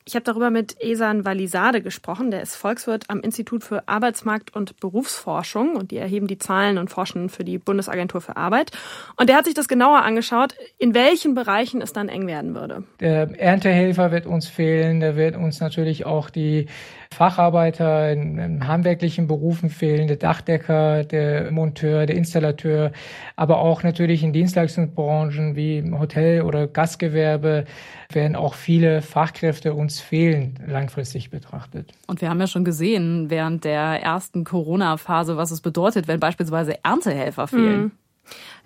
Ich 0.06 0.14
habe 0.16 0.24
darüber 0.24 0.50
mit 0.50 0.76
Esan 0.82 1.24
Walisade 1.24 1.80
gesprochen. 1.80 2.30
Der 2.30 2.42
ist 2.42 2.56
Volkswirt 2.56 3.04
am 3.08 3.20
Institut 3.20 3.64
für 3.64 3.88
Arbeitsmarkt 3.88 4.54
und 4.54 4.78
Berufsforschung 4.78 5.76
und 5.76 5.92
die 5.92 5.96
erheben 5.96 6.26
die 6.26 6.36
Zahlen 6.36 6.76
und 6.76 6.90
forschen 6.90 7.30
für 7.30 7.42
die 7.42 7.56
Bundesagentur 7.56 8.20
für 8.20 8.36
Arbeit. 8.36 8.70
Und 9.16 9.30
der 9.30 9.36
hat 9.36 9.46
sich 9.46 9.54
das 9.54 9.66
genauer 9.66 10.02
angeschaut, 10.02 10.56
in 10.76 10.92
welchen 10.92 11.34
Bereichen 11.34 11.80
es 11.80 11.94
dann 11.94 12.10
eng 12.10 12.26
werden 12.26 12.54
würde. 12.54 12.84
Der 13.00 13.40
Erntehelfer 13.40 14.12
wird 14.12 14.26
uns 14.26 14.46
fehlen. 14.46 15.00
Da 15.00 15.16
wird 15.16 15.36
uns 15.36 15.60
natürlich 15.60 16.04
auch 16.04 16.28
die 16.28 16.66
Facharbeiter 17.14 18.12
in, 18.12 18.38
in 18.38 18.68
handwerklichen 18.68 19.26
Berufen 19.26 19.70
fehlen, 19.70 20.08
der 20.08 20.16
Dachdecker, 20.16 21.04
der 21.04 21.50
Monteur, 21.50 22.06
der 22.06 22.16
Installateur, 22.16 22.92
aber 23.36 23.58
auch 23.58 23.82
natürlich 23.82 24.22
in 24.22 24.32
Dienstleistungsbranchen 24.32 25.56
wie 25.56 25.78
im 25.78 25.98
Hotel- 25.98 26.42
oder 26.42 26.66
Gastgewerbe 26.66 27.64
werden 28.12 28.36
auch 28.36 28.54
viele 28.54 29.02
Fachkräfte 29.02 29.74
uns 29.74 30.00
fehlen, 30.00 30.58
langfristig 30.66 31.30
betrachtet. 31.30 31.92
Und 32.06 32.20
wir 32.20 32.28
haben 32.28 32.40
ja 32.40 32.46
schon 32.46 32.64
gesehen 32.64 33.30
während 33.30 33.64
der 33.64 34.02
ersten 34.02 34.44
Corona-Phase, 34.44 35.36
was 35.36 35.50
es 35.50 35.60
bedeutet, 35.60 36.08
wenn 36.08 36.20
beispielsweise 36.20 36.84
Erntehelfer 36.84 37.46
fehlen. 37.46 37.82
Mhm. 37.82 37.92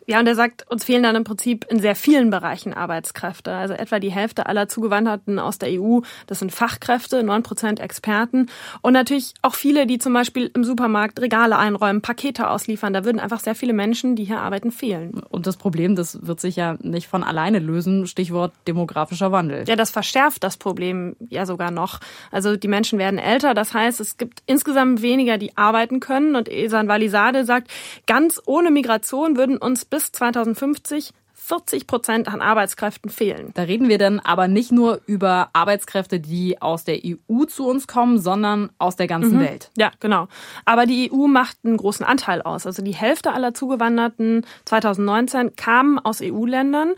Ja, 0.09 0.19
und 0.21 0.27
er 0.27 0.35
sagt, 0.35 0.65
uns 0.71 0.85
fehlen 0.85 1.03
dann 1.03 1.17
im 1.17 1.25
Prinzip 1.25 1.67
in 1.69 1.81
sehr 1.81 1.95
vielen 1.95 2.31
Bereichen 2.31 2.73
Arbeitskräfte. 2.73 3.53
Also 3.53 3.75
etwa 3.75 4.01
die 4.01 4.11
Hälfte 4.11 4.47
aller 4.47 4.67
Zugewanderten 4.67 5.39
aus 5.39 5.59
der 5.59 5.69
EU, 5.79 6.01
das 6.27 6.39
sind 6.39 6.51
Fachkräfte, 6.51 7.23
neun 7.23 7.43
Prozent 7.43 7.79
Experten. 7.79 8.47
Und 8.81 8.95
natürlich 8.95 9.35
auch 9.43 9.55
viele, 9.55 9.87
die 9.87 9.99
zum 9.99 10.15
Beispiel 10.15 10.51
im 10.55 10.65
Supermarkt 10.65 11.21
Regale 11.21 11.59
einräumen, 11.59 12.01
Pakete 12.01 12.49
ausliefern. 12.49 12.95
Da 12.95 13.05
würden 13.05 13.21
einfach 13.21 13.41
sehr 13.41 13.55
viele 13.55 13.75
Menschen, 13.75 14.17
die 14.17 14.25
hier 14.25 14.41
arbeiten, 14.41 14.73
fehlen. 14.73 15.21
Und 15.29 15.47
das 15.47 15.59
Problem, 15.59 15.95
das 15.95 16.27
wird 16.27 16.41
sich 16.41 16.57
ja 16.57 16.79
nicht 16.81 17.07
von 17.07 17.23
alleine 17.23 17.59
lösen. 17.59 18.07
Stichwort 18.07 18.55
demografischer 18.67 19.31
Wandel. 19.31 19.65
Ja, 19.69 19.77
das 19.77 19.91
verschärft 19.91 20.43
das 20.43 20.57
Problem 20.57 21.17
ja 21.29 21.45
sogar 21.45 21.71
noch. 21.71 22.01
Also 22.31 22.57
die 22.57 22.69
Menschen 22.69 22.99
werden 22.99 23.19
älter. 23.19 23.53
Das 23.53 23.75
heißt, 23.75 24.01
es 24.01 24.17
gibt 24.17 24.43
insgesamt 24.47 25.03
weniger, 25.03 25.37
die 25.37 25.55
arbeiten 25.59 26.01
können. 26.01 26.35
Und 26.35 26.49
Esan 26.49 26.89
Walisade 26.89 27.45
sagt, 27.45 27.71
ganz 28.07 28.41
ohne 28.47 28.71
Migration 28.71 29.37
würden 29.37 29.59
uns 29.59 29.85
bis 29.85 29.98
bis 29.99 30.13
2050 30.13 31.13
40 31.35 31.87
Prozent 31.87 32.29
an 32.29 32.43
Arbeitskräften 32.43 33.11
fehlen. 33.11 33.53
Da 33.55 33.63
reden 33.63 33.89
wir 33.89 33.97
dann 33.97 34.21
aber 34.21 34.49
nicht 34.49 34.71
nur 34.71 35.01
über 35.07 35.49
Arbeitskräfte, 35.55 36.21
die 36.21 36.61
aus 36.61 36.85
der 36.85 36.99
EU 37.03 37.45
zu 37.45 37.67
uns 37.67 37.87
kommen, 37.87 38.19
sondern 38.19 38.71
aus 38.79 38.97
der 38.97 39.07
ganzen 39.07 39.37
mhm. 39.37 39.41
Welt. 39.41 39.71
Ja, 39.77 39.91
genau. 39.99 40.29
Aber 40.67 40.85
die 40.85 41.11
EU 41.11 41.27
macht 41.27 41.57
einen 41.65 41.79
großen 41.79 42.05
Anteil 42.05 42.43
aus. 42.43 42.67
Also 42.67 42.83
die 42.83 42.95
Hälfte 42.95 43.33
aller 43.33 43.55
Zugewanderten 43.55 44.45
2019 44.67 45.57
kamen 45.57 45.99
aus 45.99 46.21
EU-Ländern 46.23 46.93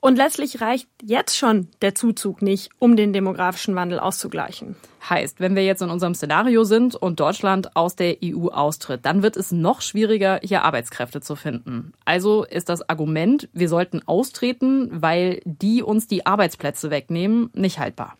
und 0.00 0.16
letztlich 0.16 0.60
reicht 0.60 0.88
jetzt 1.02 1.36
schon 1.38 1.68
der 1.80 1.94
Zuzug 1.94 2.42
nicht, 2.42 2.70
um 2.78 2.96
den 2.96 3.14
demografischen 3.14 3.74
Wandel 3.74 4.00
auszugleichen. 4.00 4.76
Heißt, 5.08 5.38
wenn 5.38 5.54
wir 5.54 5.64
jetzt 5.64 5.82
in 5.82 5.90
unserem 5.90 6.14
Szenario 6.14 6.64
sind 6.64 6.94
und 6.94 7.20
Deutschland 7.20 7.76
aus 7.76 7.94
der 7.94 8.16
EU 8.24 8.48
austritt, 8.48 9.04
dann 9.04 9.22
wird 9.22 9.36
es 9.36 9.52
noch 9.52 9.82
schwieriger, 9.82 10.40
hier 10.42 10.62
Arbeitskräfte 10.62 11.20
zu 11.20 11.36
finden. 11.36 11.92
Also 12.06 12.44
ist 12.44 12.70
das 12.70 12.88
Argument, 12.88 13.48
wir 13.52 13.68
sollten 13.68 14.00
austreten, 14.06 14.88
weil 14.90 15.42
die 15.44 15.82
uns 15.82 16.06
die 16.06 16.24
Arbeitsplätze 16.24 16.90
wegnehmen, 16.90 17.50
nicht 17.52 17.78
haltbar. 17.78 18.16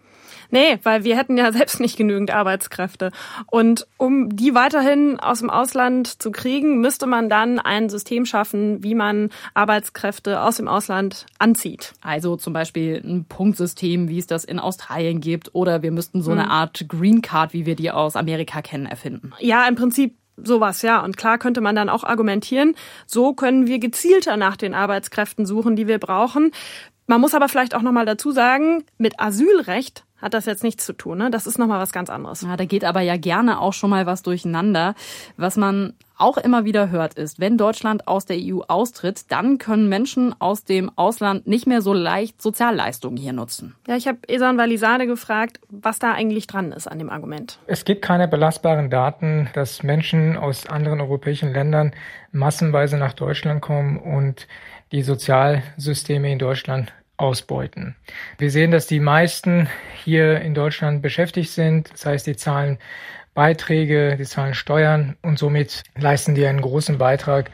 Nee, 0.54 0.78
weil 0.84 1.02
wir 1.02 1.16
hätten 1.18 1.36
ja 1.36 1.50
selbst 1.52 1.80
nicht 1.80 1.96
genügend 1.96 2.30
Arbeitskräfte. 2.30 3.10
Und 3.50 3.88
um 3.98 4.34
die 4.34 4.54
weiterhin 4.54 5.18
aus 5.18 5.40
dem 5.40 5.50
Ausland 5.50 6.22
zu 6.22 6.30
kriegen, 6.30 6.80
müsste 6.80 7.06
man 7.06 7.28
dann 7.28 7.58
ein 7.58 7.90
System 7.90 8.24
schaffen, 8.24 8.80
wie 8.84 8.94
man 8.94 9.30
Arbeitskräfte 9.54 10.40
aus 10.40 10.58
dem 10.58 10.68
Ausland 10.68 11.26
anzieht. 11.40 11.94
Also 12.02 12.36
zum 12.36 12.52
Beispiel 12.52 13.02
ein 13.04 13.24
Punktsystem, 13.24 14.08
wie 14.08 14.18
es 14.18 14.28
das 14.28 14.44
in 14.44 14.60
Australien 14.60 15.20
gibt, 15.20 15.52
oder 15.56 15.82
wir 15.82 15.90
müssten 15.90 16.22
so 16.22 16.30
eine 16.30 16.44
hm. 16.44 16.50
Art 16.50 16.84
Green 16.88 17.20
Card, 17.20 17.52
wie 17.52 17.66
wir 17.66 17.74
die 17.74 17.90
aus 17.90 18.14
Amerika 18.14 18.62
kennen, 18.62 18.86
erfinden. 18.86 19.32
Ja, 19.40 19.66
im 19.66 19.74
Prinzip 19.74 20.14
Sowas, 20.36 20.82
ja. 20.82 21.04
Und 21.04 21.16
klar 21.16 21.38
könnte 21.38 21.60
man 21.60 21.76
dann 21.76 21.88
auch 21.88 22.02
argumentieren, 22.02 22.74
so 23.06 23.34
können 23.34 23.68
wir 23.68 23.78
gezielter 23.78 24.36
nach 24.36 24.56
den 24.56 24.74
Arbeitskräften 24.74 25.46
suchen, 25.46 25.76
die 25.76 25.86
wir 25.86 26.00
brauchen. 26.00 26.50
Man 27.06 27.20
muss 27.20 27.34
aber 27.34 27.48
vielleicht 27.48 27.76
auch 27.76 27.82
nochmal 27.82 28.04
dazu 28.04 28.32
sagen, 28.32 28.82
mit 28.98 29.20
Asylrecht 29.20 30.03
hat 30.20 30.34
das 30.34 30.46
jetzt 30.46 30.62
nichts 30.62 30.86
zu 30.86 30.92
tun. 30.92 31.18
Ne? 31.18 31.30
Das 31.30 31.46
ist 31.46 31.58
nochmal 31.58 31.80
was 31.80 31.92
ganz 31.92 32.10
anderes. 32.10 32.42
Ja, 32.42 32.56
da 32.56 32.64
geht 32.64 32.84
aber 32.84 33.00
ja 33.00 33.16
gerne 33.16 33.60
auch 33.60 33.72
schon 33.72 33.90
mal 33.90 34.06
was 34.06 34.22
durcheinander. 34.22 34.94
Was 35.36 35.56
man 35.56 35.94
auch 36.16 36.36
immer 36.36 36.64
wieder 36.64 36.90
hört, 36.90 37.14
ist, 37.14 37.40
wenn 37.40 37.58
Deutschland 37.58 38.06
aus 38.06 38.24
der 38.24 38.36
EU 38.38 38.60
austritt, 38.68 39.30
dann 39.32 39.58
können 39.58 39.88
Menschen 39.88 40.34
aus 40.38 40.64
dem 40.64 40.90
Ausland 40.96 41.46
nicht 41.46 41.66
mehr 41.66 41.82
so 41.82 41.92
leicht 41.92 42.40
Sozialleistungen 42.40 43.16
hier 43.16 43.32
nutzen. 43.32 43.74
Ja, 43.88 43.96
ich 43.96 44.06
habe 44.06 44.18
Esan 44.28 44.56
Walisade 44.56 45.06
gefragt, 45.06 45.60
was 45.70 45.98
da 45.98 46.12
eigentlich 46.12 46.46
dran 46.46 46.72
ist 46.72 46.86
an 46.86 46.98
dem 46.98 47.10
Argument. 47.10 47.58
Es 47.66 47.84
gibt 47.84 48.02
keine 48.02 48.28
belastbaren 48.28 48.90
Daten, 48.90 49.48
dass 49.54 49.82
Menschen 49.82 50.36
aus 50.36 50.66
anderen 50.66 51.00
europäischen 51.00 51.52
Ländern 51.52 51.92
massenweise 52.30 52.96
nach 52.96 53.12
Deutschland 53.12 53.60
kommen 53.60 53.98
und 53.98 54.46
die 54.92 55.02
Sozialsysteme 55.02 56.30
in 56.30 56.38
Deutschland 56.38 56.92
ausbeuten. 57.16 57.96
Wir 58.38 58.50
sehen, 58.50 58.70
dass 58.70 58.86
die 58.86 59.00
meisten 59.00 59.68
hier 60.04 60.40
in 60.40 60.54
Deutschland 60.54 61.02
beschäftigt 61.02 61.50
sind. 61.50 61.92
Das 61.92 62.06
heißt, 62.06 62.26
die 62.26 62.36
zahlen 62.36 62.78
Beiträge, 63.34 64.16
die 64.16 64.24
zahlen 64.24 64.54
Steuern 64.54 65.16
und 65.22 65.38
somit 65.38 65.82
leisten 65.96 66.34
die 66.34 66.46
einen 66.46 66.60
großen 66.60 66.98
Beitrag 66.98 67.50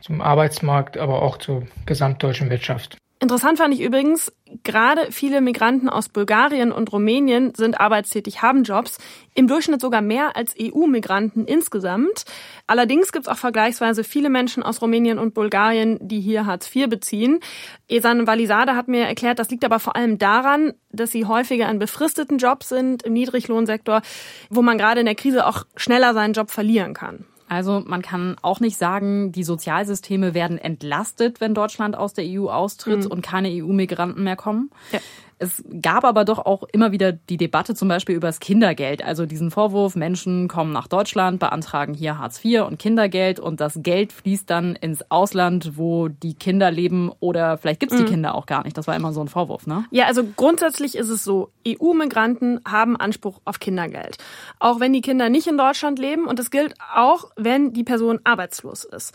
zum 0.00 0.20
Arbeitsmarkt, 0.20 0.96
aber 0.96 1.22
auch 1.22 1.38
zur 1.38 1.66
gesamtdeutschen 1.86 2.50
Wirtschaft. 2.50 2.96
Interessant 3.24 3.56
fand 3.56 3.72
ich 3.72 3.80
übrigens, 3.80 4.30
gerade 4.64 5.10
viele 5.10 5.40
Migranten 5.40 5.88
aus 5.88 6.10
Bulgarien 6.10 6.72
und 6.72 6.92
Rumänien 6.92 7.54
sind 7.54 7.80
arbeitstätig, 7.80 8.42
haben 8.42 8.64
Jobs, 8.64 8.98
im 9.34 9.48
Durchschnitt 9.48 9.80
sogar 9.80 10.02
mehr 10.02 10.36
als 10.36 10.54
EU-Migranten 10.60 11.46
insgesamt. 11.46 12.26
Allerdings 12.66 13.12
gibt 13.12 13.26
es 13.26 13.32
auch 13.32 13.38
vergleichsweise 13.38 14.04
viele 14.04 14.28
Menschen 14.28 14.62
aus 14.62 14.82
Rumänien 14.82 15.18
und 15.18 15.32
Bulgarien, 15.32 15.98
die 16.02 16.20
hier 16.20 16.44
Hartz 16.44 16.68
IV 16.76 16.90
beziehen. 16.90 17.40
Esan 17.88 18.26
Walisade 18.26 18.76
hat 18.76 18.88
mir 18.88 19.06
erklärt, 19.06 19.38
das 19.38 19.48
liegt 19.48 19.64
aber 19.64 19.78
vor 19.80 19.96
allem 19.96 20.18
daran, 20.18 20.74
dass 20.92 21.10
sie 21.10 21.24
häufiger 21.24 21.70
in 21.70 21.78
befristeten 21.78 22.36
Jobs 22.36 22.68
sind, 22.68 23.04
im 23.04 23.14
Niedriglohnsektor, 23.14 24.02
wo 24.50 24.60
man 24.60 24.76
gerade 24.76 25.00
in 25.00 25.06
der 25.06 25.14
Krise 25.14 25.46
auch 25.46 25.64
schneller 25.76 26.12
seinen 26.12 26.34
Job 26.34 26.50
verlieren 26.50 26.92
kann. 26.92 27.24
Also 27.48 27.82
man 27.84 28.02
kann 28.02 28.36
auch 28.42 28.60
nicht 28.60 28.78
sagen, 28.78 29.32
die 29.32 29.44
Sozialsysteme 29.44 30.34
werden 30.34 30.58
entlastet, 30.58 31.40
wenn 31.40 31.54
Deutschland 31.54 31.96
aus 31.96 32.14
der 32.14 32.24
EU 32.26 32.48
austritt 32.48 33.04
mhm. 33.04 33.10
und 33.10 33.22
keine 33.22 33.48
EU-Migranten 33.50 34.24
mehr 34.24 34.36
kommen. 34.36 34.70
Ja. 34.92 35.00
Es 35.38 35.62
gab 35.82 36.04
aber 36.04 36.24
doch 36.24 36.38
auch 36.38 36.64
immer 36.72 36.92
wieder 36.92 37.12
die 37.12 37.36
Debatte 37.36 37.74
zum 37.74 37.88
Beispiel 37.88 38.14
über 38.14 38.28
das 38.28 38.40
Kindergeld. 38.40 39.04
Also 39.04 39.26
diesen 39.26 39.50
Vorwurf, 39.50 39.96
Menschen 39.96 40.48
kommen 40.48 40.72
nach 40.72 40.88
Deutschland, 40.88 41.40
beantragen 41.40 41.94
hier 41.94 42.18
Hartz 42.18 42.44
IV 42.44 42.62
und 42.62 42.78
Kindergeld 42.78 43.40
und 43.40 43.60
das 43.60 43.80
Geld 43.82 44.12
fließt 44.12 44.48
dann 44.48 44.76
ins 44.76 45.10
Ausland, 45.10 45.72
wo 45.76 46.08
die 46.08 46.34
Kinder 46.34 46.70
leben 46.70 47.10
oder 47.20 47.58
vielleicht 47.58 47.80
gibt's 47.80 47.96
die 47.96 48.02
mhm. 48.02 48.08
Kinder 48.08 48.34
auch 48.34 48.46
gar 48.46 48.64
nicht. 48.64 48.76
Das 48.76 48.86
war 48.86 48.96
immer 48.96 49.12
so 49.12 49.20
ein 49.20 49.28
Vorwurf, 49.28 49.66
ne? 49.66 49.84
Ja, 49.90 50.06
also 50.06 50.22
grundsätzlich 50.36 50.96
ist 50.96 51.08
es 51.08 51.24
so, 51.24 51.50
EU-Migranten 51.66 52.60
haben 52.66 52.96
Anspruch 52.96 53.40
auf 53.44 53.60
Kindergeld. 53.60 54.18
Auch 54.58 54.80
wenn 54.80 54.92
die 54.92 55.00
Kinder 55.00 55.28
nicht 55.28 55.46
in 55.46 55.56
Deutschland 55.56 55.98
leben 55.98 56.26
und 56.26 56.38
das 56.38 56.50
gilt 56.50 56.74
auch, 56.94 57.30
wenn 57.36 57.72
die 57.72 57.84
Person 57.84 58.20
arbeitslos 58.24 58.84
ist. 58.84 59.14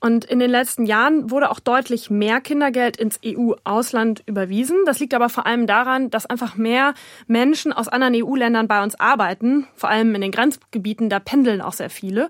Und 0.00 0.24
in 0.24 0.38
den 0.38 0.50
letzten 0.50 0.86
Jahren 0.86 1.30
wurde 1.30 1.50
auch 1.50 1.60
deutlich 1.60 2.10
mehr 2.10 2.40
Kindergeld 2.40 2.96
ins 2.96 3.18
EU-Ausland 3.24 4.22
überwiesen. 4.26 4.76
Das 4.86 5.00
liegt 5.00 5.14
aber 5.14 5.28
vor 5.28 5.46
allem 5.46 5.66
daran, 5.66 6.10
dass 6.10 6.26
einfach 6.26 6.56
mehr 6.56 6.94
Menschen 7.26 7.72
aus 7.72 7.88
anderen 7.88 8.14
EU-Ländern 8.14 8.68
bei 8.68 8.82
uns 8.82 8.98
arbeiten, 8.98 9.66
vor 9.74 9.90
allem 9.90 10.14
in 10.14 10.20
den 10.20 10.32
Grenzgebieten, 10.32 11.08
da 11.08 11.18
pendeln 11.18 11.60
auch 11.60 11.72
sehr 11.72 11.90
viele 11.90 12.28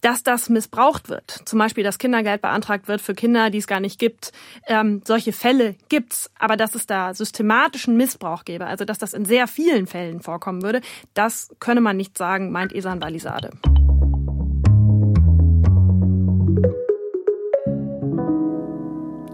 dass 0.00 0.22
das 0.22 0.48
missbraucht 0.48 1.08
wird. 1.08 1.30
Zum 1.46 1.58
Beispiel, 1.58 1.82
dass 1.82 1.98
Kindergeld 1.98 2.40
beantragt 2.42 2.86
wird 2.86 3.00
für 3.00 3.14
Kinder, 3.14 3.50
die 3.50 3.58
es 3.58 3.66
gar 3.66 3.80
nicht 3.80 3.98
gibt. 3.98 4.30
Ähm, 4.68 5.02
solche 5.04 5.32
Fälle 5.32 5.74
gibt's, 5.88 6.30
aber 6.38 6.56
dass 6.56 6.76
es 6.76 6.86
da 6.86 7.12
systematischen 7.12 7.96
Missbrauch 7.96 8.44
gäbe, 8.44 8.66
also 8.66 8.84
dass 8.84 8.98
das 8.98 9.14
in 9.14 9.24
sehr 9.24 9.48
vielen 9.48 9.88
Fällen 9.88 10.20
vorkommen 10.20 10.62
würde, 10.62 10.80
das 11.14 11.48
könne 11.58 11.80
man 11.80 11.96
nicht 11.96 12.16
sagen, 12.16 12.52
meint 12.52 12.72
Esan 12.72 13.00
Balisade. 13.00 13.50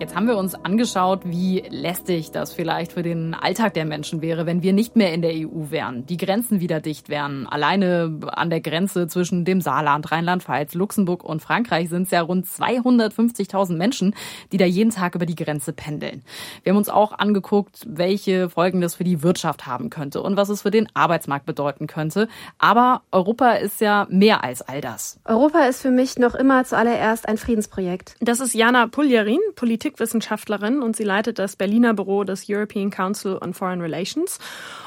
Jetzt 0.03 0.17
haben 0.17 0.27
wir 0.27 0.37
uns 0.37 0.57
angeschaut, 0.57 1.21
wie 1.27 1.63
lästig 1.71 2.33
das 2.33 2.53
vielleicht 2.53 2.91
für 2.91 3.05
den 3.05 3.35
Alltag 3.35 3.75
der 3.75 3.85
Menschen 3.85 4.21
wäre, 4.21 4.47
wenn 4.47 4.61
wir 4.61 4.73
nicht 4.73 4.97
mehr 4.97 5.15
in 5.15 5.23
der 5.23 5.31
EU 5.31 5.71
wären, 5.71 6.07
die 6.07 6.17
Grenzen 6.17 6.59
wieder 6.59 6.81
dicht 6.81 7.09
wären. 7.09 7.47
Alleine 7.47 8.19
an 8.27 8.51
der 8.51 8.61
Grenze 8.61 9.07
zwischen 9.07 9.45
dem 9.45 9.61
Saarland, 9.61 10.11
Rheinland-Pfalz, 10.11 10.75
Luxemburg 10.75 11.23
und 11.23 11.41
Frankreich 11.41 11.89
sind 11.89 12.03
es 12.03 12.11
ja 12.11 12.21
rund 12.21 12.47
250.000 12.47 13.77
Menschen, 13.77 14.17
die 14.51 14.57
da 14.57 14.65
jeden 14.65 14.91
Tag 14.91 15.15
über 15.15 15.25
die 15.25 15.37
Grenze 15.37 15.73
pendeln. 15.73 16.25
Wir 16.65 16.71
haben 16.71 16.79
uns 16.79 16.89
auch 16.89 17.13
angeguckt, 17.13 17.85
welche 17.87 18.51
Folgen 18.51 18.81
das 18.81 18.97
für 18.97 19.05
die 19.05 19.23
Wirtschaft 19.23 19.67
haben 19.67 19.89
könnte 19.89 20.21
und 20.21 20.37
was 20.37 20.49
es 20.49 20.63
für 20.63 20.73
den 20.73 20.89
Arbeitsmarkt 20.95 21.47
bedeuten 21.47 21.87
könnte. 21.87 22.27
Aber 22.59 23.03
Europa 23.13 23.53
ist 23.53 23.81
ja 23.81 24.09
mehr 24.11 24.43
als 24.43 24.63
all 24.63 24.81
das. 24.81 25.21
Europa 25.25 25.61
ist 25.61 25.81
für 25.81 25.93
mich 25.93 26.19
noch 26.19 26.35
immer 26.35 26.65
zuallererst 26.65 27.29
ein 27.29 27.39
Friedensprojekt. 27.39 28.17
Das 28.19 28.41
ist 28.41 28.53
Jana 28.53 28.89
Puljarin, 28.89 29.39
Politik 29.55 29.92
Politikwissenschaftlerin 29.93 30.83
und 30.83 30.97
sie 30.97 31.05
leitet 31.05 31.39
das 31.39 31.57
Berliner 31.57 31.95
Büro 31.95 32.25
des 32.25 32.47
European 32.49 32.91
Council 32.91 33.39
on 33.41 33.55
Foreign 33.55 33.81
Relations. 33.81 34.39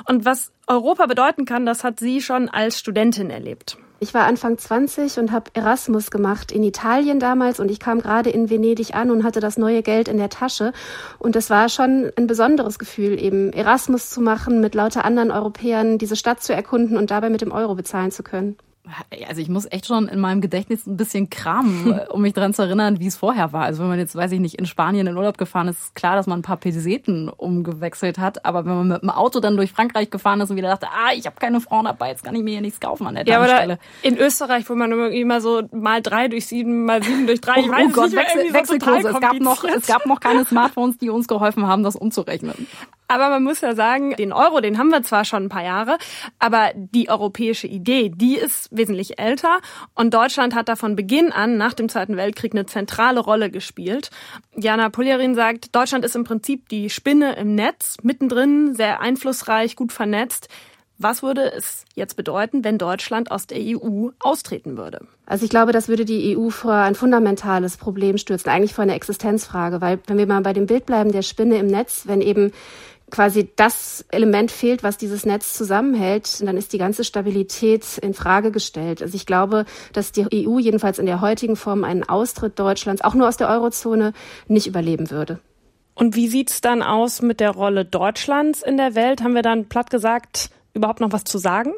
Und 0.07 0.25
was 0.25 0.51
Europa 0.67 1.05
bedeuten 1.05 1.45
kann, 1.45 1.65
das 1.65 1.83
hat 1.83 1.99
sie 1.99 2.21
schon 2.21 2.49
als 2.49 2.79
Studentin 2.79 3.29
erlebt. 3.29 3.77
Ich 3.99 4.13
war 4.13 4.25
Anfang 4.25 4.57
20 4.57 5.19
und 5.19 5.31
habe 5.31 5.51
Erasmus 5.53 6.11
gemacht 6.11 6.51
in 6.51 6.63
Italien 6.63 7.19
damals 7.19 7.59
und 7.61 7.71
ich 7.71 7.79
kam 7.79 8.01
gerade 8.01 8.29
in 8.29 8.49
Venedig 8.49 8.93
an 8.93 9.09
und 9.09 9.23
hatte 9.23 9.39
das 9.39 9.57
neue 9.57 9.83
Geld 9.83 10.09
in 10.09 10.17
der 10.17 10.29
Tasche 10.29 10.73
und 11.17 11.35
das 11.35 11.49
war 11.49 11.69
schon 11.69 12.11
ein 12.17 12.27
besonderes 12.27 12.77
Gefühl, 12.77 13.19
eben 13.21 13.53
Erasmus 13.53 14.09
zu 14.09 14.19
machen, 14.19 14.59
mit 14.59 14.75
lauter 14.75 15.05
anderen 15.05 15.31
Europäern 15.31 15.97
diese 15.97 16.17
Stadt 16.17 16.43
zu 16.43 16.53
erkunden 16.53 16.97
und 16.97 17.09
dabei 17.09 17.29
mit 17.29 17.41
dem 17.41 17.53
Euro 17.53 17.73
bezahlen 17.73 18.11
zu 18.11 18.21
können. 18.21 18.57
Also 19.27 19.41
ich 19.41 19.49
muss 19.49 19.65
echt 19.71 19.87
schon 19.87 20.07
in 20.07 20.19
meinem 20.19 20.41
Gedächtnis 20.41 20.85
ein 20.85 20.97
bisschen 20.97 21.29
kramen, 21.29 21.99
um 22.09 22.21
mich 22.21 22.33
daran 22.33 22.53
zu 22.53 22.61
erinnern, 22.61 22.99
wie 22.99 23.07
es 23.07 23.17
vorher 23.17 23.53
war. 23.53 23.63
Also 23.63 23.81
wenn 23.81 23.89
man 23.89 23.99
jetzt, 23.99 24.15
weiß 24.15 24.31
ich 24.31 24.39
nicht, 24.39 24.55
in 24.55 24.65
Spanien 24.65 25.07
in 25.07 25.17
Urlaub 25.17 25.37
gefahren 25.37 25.67
ist, 25.67 25.79
ist 25.79 25.95
klar, 25.95 26.15
dass 26.15 26.27
man 26.27 26.39
ein 26.39 26.43
paar 26.43 26.57
Peseten 26.57 27.29
umgewechselt 27.29 28.19
hat. 28.19 28.45
Aber 28.45 28.65
wenn 28.65 28.75
man 28.75 28.87
mit 28.87 29.01
dem 29.01 29.09
Auto 29.09 29.39
dann 29.39 29.57
durch 29.57 29.71
Frankreich 29.71 30.09
gefahren 30.09 30.41
ist 30.41 30.49
und 30.49 30.57
wieder 30.57 30.69
dachte, 30.69 30.87
ah, 30.87 31.13
ich 31.13 31.25
habe 31.25 31.35
keine 31.39 31.61
Frau 31.61 31.81
dabei, 31.83 32.09
jetzt 32.09 32.23
kann 32.23 32.35
ich 32.35 32.43
mir 32.43 32.51
hier 32.51 32.61
nichts 32.61 32.79
kaufen 32.79 33.07
an 33.07 33.15
der 33.15 33.25
ja, 33.25 33.37
Tankstelle. 33.37 33.79
In 34.01 34.17
Österreich, 34.17 34.69
wo 34.69 34.75
man 34.75 34.91
immer 35.11 35.41
so 35.41 35.63
mal 35.71 36.01
drei 36.01 36.27
durch 36.27 36.47
sieben, 36.47 36.85
mal 36.85 37.01
sieben 37.03 37.27
durch 37.27 37.41
drei, 37.41 37.61
ich 37.61 37.69
oh, 37.69 37.71
weiß 37.71 37.87
oh 37.89 37.91
Gott, 37.91 38.05
nicht, 38.11 38.17
Wechsel, 38.17 38.53
Wechselkurse. 38.53 39.09
es, 39.09 39.19
gab 39.19 39.39
noch, 39.39 39.63
es 39.63 39.87
gab 39.87 40.05
noch 40.05 40.19
keine 40.19 40.45
Smartphones, 40.45 40.97
die 40.97 41.09
uns 41.09 41.27
geholfen 41.27 41.67
haben, 41.67 41.83
das 41.83 41.95
umzurechnen. 41.95 42.67
Aber 43.07 43.29
man 43.29 43.43
muss 43.43 43.61
ja 43.61 43.75
sagen, 43.75 44.15
den 44.15 44.33
Euro, 44.33 44.61
den 44.61 44.77
haben 44.77 44.89
wir 44.89 45.03
zwar 45.03 45.25
schon 45.25 45.43
ein 45.43 45.49
paar 45.49 45.63
Jahre, 45.63 45.97
aber 46.39 46.71
die 46.75 47.09
europäische 47.09 47.67
Idee, 47.67 48.09
die 48.09 48.35
ist 48.35 48.74
wesentlich 48.77 49.19
älter 49.19 49.59
und 49.93 50.13
Deutschland 50.13 50.55
hat 50.55 50.69
da 50.69 50.75
von 50.75 50.95
Beginn 50.95 51.31
an 51.31 51.57
nach 51.57 51.73
dem 51.73 51.89
Zweiten 51.89 52.17
Weltkrieg 52.17 52.53
eine 52.53 52.65
zentrale 52.65 53.19
Rolle 53.19 53.49
gespielt. 53.49 54.09
Jana 54.55 54.89
Puljarin 54.89 55.35
sagt, 55.35 55.75
Deutschland 55.75 56.05
ist 56.05 56.15
im 56.15 56.23
Prinzip 56.23 56.69
die 56.69 56.89
Spinne 56.89 57.35
im 57.35 57.55
Netz, 57.55 57.97
mittendrin, 58.03 58.73
sehr 58.75 59.01
einflussreich, 59.01 59.75
gut 59.75 59.91
vernetzt. 59.91 60.49
Was 60.97 61.21
würde 61.21 61.51
es 61.51 61.83
jetzt 61.93 62.15
bedeuten, 62.15 62.63
wenn 62.63 62.77
Deutschland 62.77 63.29
aus 63.29 63.47
der 63.47 63.57
EU 63.59 64.11
austreten 64.19 64.77
würde? 64.77 65.05
Also 65.25 65.43
ich 65.43 65.49
glaube, 65.49 65.73
das 65.73 65.89
würde 65.89 66.05
die 66.05 66.37
EU 66.37 66.49
vor 66.49 66.73
ein 66.73 66.95
fundamentales 66.95 67.75
Problem 67.75 68.17
stürzen, 68.17 68.49
eigentlich 68.49 68.73
vor 68.73 68.83
eine 68.83 68.95
Existenzfrage, 68.95 69.81
weil 69.81 69.99
wenn 70.07 70.17
wir 70.17 70.25
mal 70.25 70.41
bei 70.41 70.53
dem 70.53 70.67
Bild 70.67 70.85
bleiben 70.85 71.11
der 71.11 71.21
Spinne 71.21 71.57
im 71.57 71.67
Netz, 71.67 72.03
wenn 72.05 72.21
eben 72.21 72.53
quasi 73.11 73.49
das 73.55 74.05
Element 74.09 74.51
fehlt, 74.51 74.83
was 74.83 74.97
dieses 74.97 75.25
Netz 75.25 75.53
zusammenhält, 75.53 76.41
dann 76.45 76.57
ist 76.57 76.73
die 76.73 76.77
ganze 76.77 77.03
Stabilität 77.03 77.97
in 77.99 78.13
Frage 78.13 78.51
gestellt. 78.51 79.01
Also 79.01 79.15
ich 79.15 79.25
glaube, 79.25 79.65
dass 79.93 80.11
die 80.11 80.25
EU 80.25 80.59
jedenfalls 80.59 80.99
in 80.99 81.05
der 81.05 81.21
heutigen 81.21 81.55
Form 81.55 81.83
einen 81.83 82.03
Austritt 82.03 82.59
Deutschlands 82.59 83.03
auch 83.03 83.13
nur 83.13 83.27
aus 83.27 83.37
der 83.37 83.49
Eurozone 83.49 84.13
nicht 84.47 84.67
überleben 84.67 85.11
würde. 85.11 85.39
Und 85.93 86.15
wie 86.15 86.27
sieht's 86.27 86.61
dann 86.61 86.83
aus 86.83 87.21
mit 87.21 87.39
der 87.39 87.51
Rolle 87.51 87.85
Deutschlands 87.85 88.61
in 88.61 88.77
der 88.77 88.95
Welt? 88.95 89.23
Haben 89.23 89.35
wir 89.35 89.43
dann 89.43 89.69
platt 89.69 89.89
gesagt 89.89 90.49
überhaupt 90.73 90.99
noch 90.99 91.13
was 91.13 91.23
zu 91.23 91.37
sagen? 91.37 91.73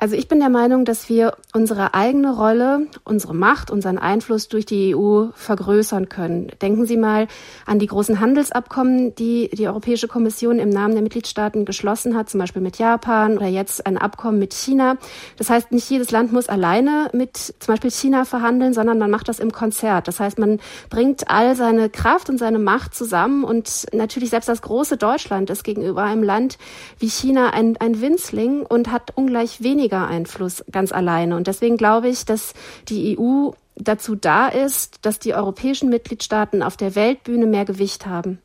Also 0.00 0.16
ich 0.16 0.28
bin 0.28 0.40
der 0.40 0.48
Meinung, 0.48 0.86
dass 0.86 1.10
wir 1.10 1.34
unsere 1.52 1.92
eigene 1.92 2.34
Rolle, 2.34 2.86
unsere 3.04 3.34
Macht, 3.34 3.70
unseren 3.70 3.98
Einfluss 3.98 4.48
durch 4.48 4.64
die 4.64 4.96
EU 4.96 5.26
vergrößern 5.34 6.08
können. 6.08 6.50
Denken 6.62 6.86
Sie 6.86 6.96
mal 6.96 7.28
an 7.66 7.78
die 7.78 7.86
großen 7.86 8.18
Handelsabkommen, 8.18 9.14
die 9.14 9.50
die 9.52 9.68
Europäische 9.68 10.08
Kommission 10.08 10.58
im 10.58 10.70
Namen 10.70 10.94
der 10.94 11.02
Mitgliedstaaten 11.02 11.66
geschlossen 11.66 12.16
hat, 12.16 12.30
zum 12.30 12.40
Beispiel 12.40 12.62
mit 12.62 12.78
Japan 12.78 13.36
oder 13.36 13.48
jetzt 13.48 13.84
ein 13.86 13.98
Abkommen 13.98 14.38
mit 14.38 14.54
China. 14.54 14.96
Das 15.36 15.50
heißt, 15.50 15.70
nicht 15.70 15.90
jedes 15.90 16.10
Land 16.10 16.32
muss 16.32 16.48
alleine 16.48 17.10
mit 17.12 17.36
zum 17.36 17.54
Beispiel 17.66 17.90
China 17.90 18.24
verhandeln, 18.24 18.72
sondern 18.72 18.98
man 18.98 19.10
macht 19.10 19.28
das 19.28 19.38
im 19.38 19.52
Konzert. 19.52 20.08
Das 20.08 20.18
heißt, 20.18 20.38
man 20.38 20.60
bringt 20.88 21.28
all 21.28 21.54
seine 21.56 21.90
Kraft 21.90 22.30
und 22.30 22.38
seine 22.38 22.58
Macht 22.58 22.94
zusammen 22.94 23.44
und 23.44 23.84
natürlich 23.92 24.30
selbst 24.30 24.48
das 24.48 24.62
große 24.62 24.96
Deutschland 24.96 25.50
ist 25.50 25.62
gegenüber 25.62 26.04
einem 26.04 26.22
Land 26.22 26.56
wie 26.98 27.10
China 27.10 27.50
ein, 27.50 27.76
ein 27.76 28.00
Winzling 28.00 28.62
und 28.62 28.90
hat 28.90 29.14
ungleich 29.14 29.62
weniger 29.62 29.89
weniger 29.90 30.08
Einfluss 30.08 30.64
ganz 30.70 30.92
alleine. 30.92 31.36
Und 31.36 31.46
deswegen 31.46 31.76
glaube 31.76 32.08
ich, 32.08 32.24
dass 32.24 32.54
die 32.88 33.18
EU 33.18 33.50
dazu 33.76 34.14
da 34.14 34.48
ist, 34.48 34.98
dass 35.02 35.18
die 35.18 35.34
europäischen 35.34 35.88
Mitgliedstaaten 35.88 36.62
auf 36.62 36.76
der 36.76 36.94
Weltbühne 36.94 37.46
mehr 37.46 37.64
Gewicht 37.64 38.06
haben. 38.06 38.38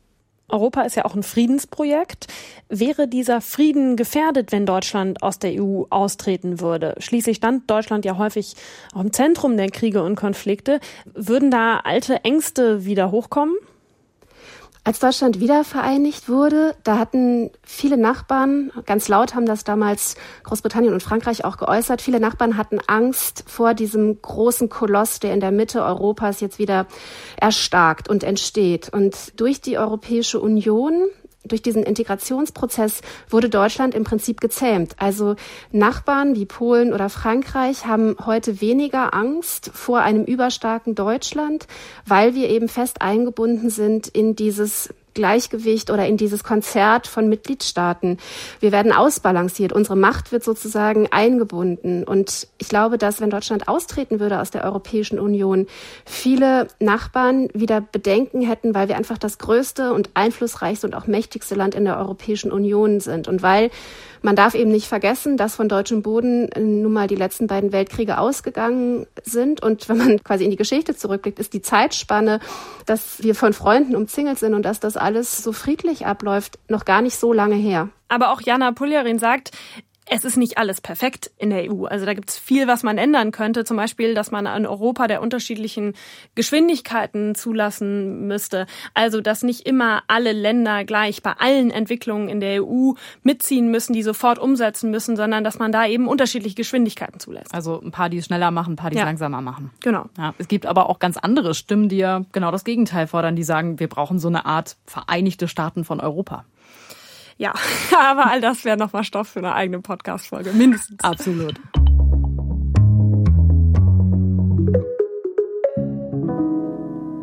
Europa 0.48 0.82
ist 0.82 0.94
ja 0.94 1.04
auch 1.04 1.16
ein 1.16 1.24
Friedensprojekt. 1.24 2.28
Wäre 2.68 3.08
dieser 3.08 3.40
Frieden 3.40 3.96
gefährdet, 3.96 4.52
wenn 4.52 4.64
Deutschland 4.64 5.22
aus 5.22 5.40
der 5.40 5.60
EU 5.60 5.84
austreten 5.90 6.60
würde? 6.60 6.94
Schließlich 6.98 7.38
stand 7.38 7.68
Deutschland 7.68 8.04
ja 8.04 8.16
häufig 8.16 8.54
auch 8.94 9.00
im 9.00 9.12
Zentrum 9.12 9.56
der 9.56 9.70
Kriege 9.70 10.04
und 10.04 10.14
Konflikte. 10.14 10.78
Würden 11.14 11.50
da 11.50 11.78
alte 11.78 12.24
Ängste 12.24 12.84
wieder 12.84 13.10
hochkommen? 13.10 13.56
Als 14.86 15.00
Deutschland 15.00 15.40
wiedervereinigt 15.40 16.28
wurde, 16.28 16.76
da 16.84 16.96
hatten 16.96 17.50
viele 17.64 17.96
Nachbarn, 17.96 18.70
ganz 18.84 19.08
laut 19.08 19.34
haben 19.34 19.44
das 19.44 19.64
damals 19.64 20.14
Großbritannien 20.44 20.94
und 20.94 21.02
Frankreich 21.02 21.44
auch 21.44 21.56
geäußert, 21.56 22.00
viele 22.00 22.20
Nachbarn 22.20 22.56
hatten 22.56 22.78
Angst 22.86 23.42
vor 23.48 23.74
diesem 23.74 24.22
großen 24.22 24.68
Koloss, 24.68 25.18
der 25.18 25.34
in 25.34 25.40
der 25.40 25.50
Mitte 25.50 25.82
Europas 25.82 26.38
jetzt 26.38 26.60
wieder 26.60 26.86
erstarkt 27.36 28.08
und 28.08 28.22
entsteht. 28.22 28.88
Und 28.88 29.40
durch 29.40 29.60
die 29.60 29.76
Europäische 29.76 30.38
Union 30.38 31.08
durch 31.46 31.62
diesen 31.62 31.82
Integrationsprozess 31.82 33.00
wurde 33.28 33.48
Deutschland 33.48 33.94
im 33.94 34.04
Prinzip 34.04 34.40
gezähmt. 34.40 34.94
Also 34.98 35.36
Nachbarn 35.72 36.34
wie 36.36 36.46
Polen 36.46 36.92
oder 36.92 37.08
Frankreich 37.08 37.86
haben 37.86 38.16
heute 38.24 38.60
weniger 38.60 39.14
Angst 39.14 39.70
vor 39.74 40.00
einem 40.00 40.24
überstarken 40.24 40.94
Deutschland, 40.94 41.66
weil 42.06 42.34
wir 42.34 42.48
eben 42.50 42.68
fest 42.68 43.02
eingebunden 43.02 43.70
sind 43.70 44.08
in 44.08 44.36
dieses 44.36 44.90
Gleichgewicht 45.16 45.90
oder 45.90 46.06
in 46.06 46.16
dieses 46.16 46.44
Konzert 46.44 47.06
von 47.08 47.28
Mitgliedstaaten. 47.28 48.18
Wir 48.60 48.70
werden 48.70 48.92
ausbalanciert. 48.92 49.72
Unsere 49.72 49.96
Macht 49.96 50.30
wird 50.30 50.44
sozusagen 50.44 51.08
eingebunden. 51.10 52.04
Und 52.04 52.46
ich 52.58 52.68
glaube, 52.68 52.98
dass 52.98 53.20
wenn 53.20 53.30
Deutschland 53.30 53.66
austreten 53.66 54.20
würde 54.20 54.40
aus 54.40 54.50
der 54.50 54.62
Europäischen 54.62 55.18
Union, 55.18 55.66
viele 56.04 56.68
Nachbarn 56.80 57.48
wieder 57.54 57.80
Bedenken 57.80 58.42
hätten, 58.42 58.74
weil 58.74 58.88
wir 58.88 58.96
einfach 58.96 59.18
das 59.18 59.38
größte 59.38 59.94
und 59.94 60.10
einflussreichste 60.12 60.86
und 60.86 60.94
auch 60.94 61.06
mächtigste 61.06 61.54
Land 61.54 61.74
in 61.74 61.86
der 61.86 61.96
Europäischen 61.96 62.52
Union 62.52 63.00
sind. 63.00 63.26
Und 63.26 63.42
weil 63.42 63.70
man 64.22 64.36
darf 64.36 64.54
eben 64.54 64.70
nicht 64.70 64.86
vergessen, 64.86 65.36
dass 65.36 65.56
von 65.56 65.68
deutschem 65.68 66.02
Boden 66.02 66.48
nun 66.56 66.92
mal 66.92 67.06
die 67.06 67.14
letzten 67.14 67.46
beiden 67.46 67.72
Weltkriege 67.72 68.18
ausgegangen 68.18 69.06
sind. 69.22 69.62
Und 69.62 69.88
wenn 69.88 69.98
man 69.98 70.24
quasi 70.24 70.44
in 70.44 70.50
die 70.50 70.56
Geschichte 70.56 70.96
zurückblickt, 70.96 71.38
ist 71.38 71.52
die 71.52 71.62
Zeitspanne, 71.62 72.40
dass 72.86 73.22
wir 73.22 73.34
von 73.34 73.52
Freunden 73.52 73.96
umzingelt 73.96 74.38
sind 74.38 74.54
und 74.54 74.62
dass 74.62 74.80
das 74.80 74.96
alles 74.96 75.42
so 75.42 75.52
friedlich 75.52 76.06
abläuft, 76.06 76.58
noch 76.68 76.84
gar 76.84 77.02
nicht 77.02 77.16
so 77.16 77.32
lange 77.32 77.56
her. 77.56 77.88
Aber 78.08 78.30
auch 78.32 78.40
Jana 78.40 78.72
Puljarin 78.72 79.18
sagt, 79.18 79.50
es 80.08 80.24
ist 80.24 80.36
nicht 80.36 80.58
alles 80.58 80.80
perfekt 80.80 81.30
in 81.36 81.50
der 81.50 81.70
EU. 81.70 81.84
Also 81.84 82.06
da 82.06 82.14
gibt 82.14 82.30
es 82.30 82.38
viel, 82.38 82.68
was 82.68 82.82
man 82.82 82.96
ändern 82.96 83.32
könnte. 83.32 83.64
Zum 83.64 83.76
Beispiel, 83.76 84.14
dass 84.14 84.30
man 84.30 84.46
in 84.46 84.66
Europa 84.66 85.08
der 85.08 85.20
unterschiedlichen 85.20 85.94
Geschwindigkeiten 86.34 87.34
zulassen 87.34 88.26
müsste. 88.26 88.66
Also, 88.94 89.20
dass 89.20 89.42
nicht 89.42 89.66
immer 89.66 90.02
alle 90.06 90.32
Länder 90.32 90.84
gleich 90.84 91.22
bei 91.22 91.32
allen 91.32 91.70
Entwicklungen 91.70 92.28
in 92.28 92.40
der 92.40 92.64
EU 92.64 92.92
mitziehen 93.22 93.70
müssen, 93.70 93.92
die 93.92 94.02
sofort 94.02 94.38
umsetzen 94.38 94.90
müssen, 94.90 95.16
sondern 95.16 95.42
dass 95.42 95.58
man 95.58 95.72
da 95.72 95.86
eben 95.86 96.06
unterschiedliche 96.06 96.54
Geschwindigkeiten 96.54 97.18
zulässt. 97.18 97.52
Also 97.52 97.80
ein 97.80 97.90
paar, 97.90 98.08
die 98.08 98.18
es 98.18 98.26
schneller 98.26 98.52
machen, 98.52 98.74
ein 98.74 98.76
paar, 98.76 98.90
die 98.90 98.96
es 98.96 99.00
ja. 99.00 99.06
langsamer 99.06 99.40
machen. 99.40 99.70
Genau. 99.80 100.06
Ja, 100.16 100.34
es 100.38 100.46
gibt 100.46 100.66
aber 100.66 100.88
auch 100.88 101.00
ganz 101.00 101.16
andere 101.16 101.54
Stimmen, 101.54 101.88
die 101.88 101.98
ja 101.98 102.24
genau 102.32 102.52
das 102.52 102.64
Gegenteil 102.64 103.08
fordern, 103.08 103.34
die 103.34 103.44
sagen, 103.44 103.80
wir 103.80 103.88
brauchen 103.88 104.18
so 104.18 104.28
eine 104.28 104.46
Art 104.46 104.76
Vereinigte 104.86 105.48
Staaten 105.48 105.84
von 105.84 106.00
Europa. 106.00 106.44
Ja, 107.38 107.52
aber 107.98 108.30
all 108.30 108.40
das 108.40 108.64
wäre 108.64 108.76
nochmal 108.76 109.04
Stoff 109.04 109.28
für 109.28 109.40
eine 109.40 109.54
eigene 109.54 109.80
Podcast-Folge, 109.80 110.52
mindestens. 110.52 111.02
Absolut. 111.04 111.54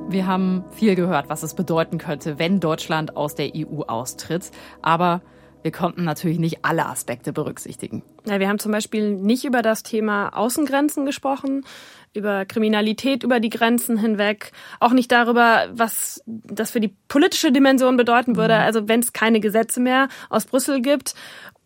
Wir 0.10 0.28
haben 0.28 0.64
viel 0.72 0.94
gehört, 0.94 1.30
was 1.30 1.42
es 1.42 1.56
bedeuten 1.56 1.98
könnte, 1.98 2.38
wenn 2.38 2.60
Deutschland 2.60 3.18
aus 3.18 3.34
der 3.34 3.52
EU 3.56 3.82
austritt. 3.82 4.52
Aber 4.84 5.22
wir 5.64 5.72
konnten 5.72 6.04
natürlich 6.04 6.40
nicht 6.40 6.64
alle 6.64 6.86
Aspekte 6.86 7.34
berücksichtigen. 7.34 8.04
Ja, 8.26 8.40
wir 8.40 8.48
haben 8.48 8.60
zum 8.60 8.72
Beispiel 8.72 9.12
nicht 9.12 9.46
über 9.46 9.62
das 9.62 9.84
Thema 9.84 10.30
Außengrenzen 10.30 11.06
gesprochen 11.06 11.64
über 12.14 12.46
Kriminalität 12.46 13.24
über 13.24 13.40
die 13.40 13.50
Grenzen 13.50 13.98
hinweg, 13.98 14.52
auch 14.80 14.92
nicht 14.92 15.12
darüber, 15.12 15.68
was 15.74 16.24
das 16.26 16.72
für 16.72 16.80
die 16.80 16.94
politische 17.08 17.52
Dimension 17.52 17.98
bedeuten 17.98 18.36
würde, 18.36 18.56
mhm. 18.56 18.62
also 18.62 18.88
wenn 18.88 19.00
es 19.00 19.14
keine 19.14 19.40
Gesetze 19.40 19.80
mehr 19.80 20.08
aus 20.30 20.46
Brüssel 20.46 20.82
gibt 20.82 21.16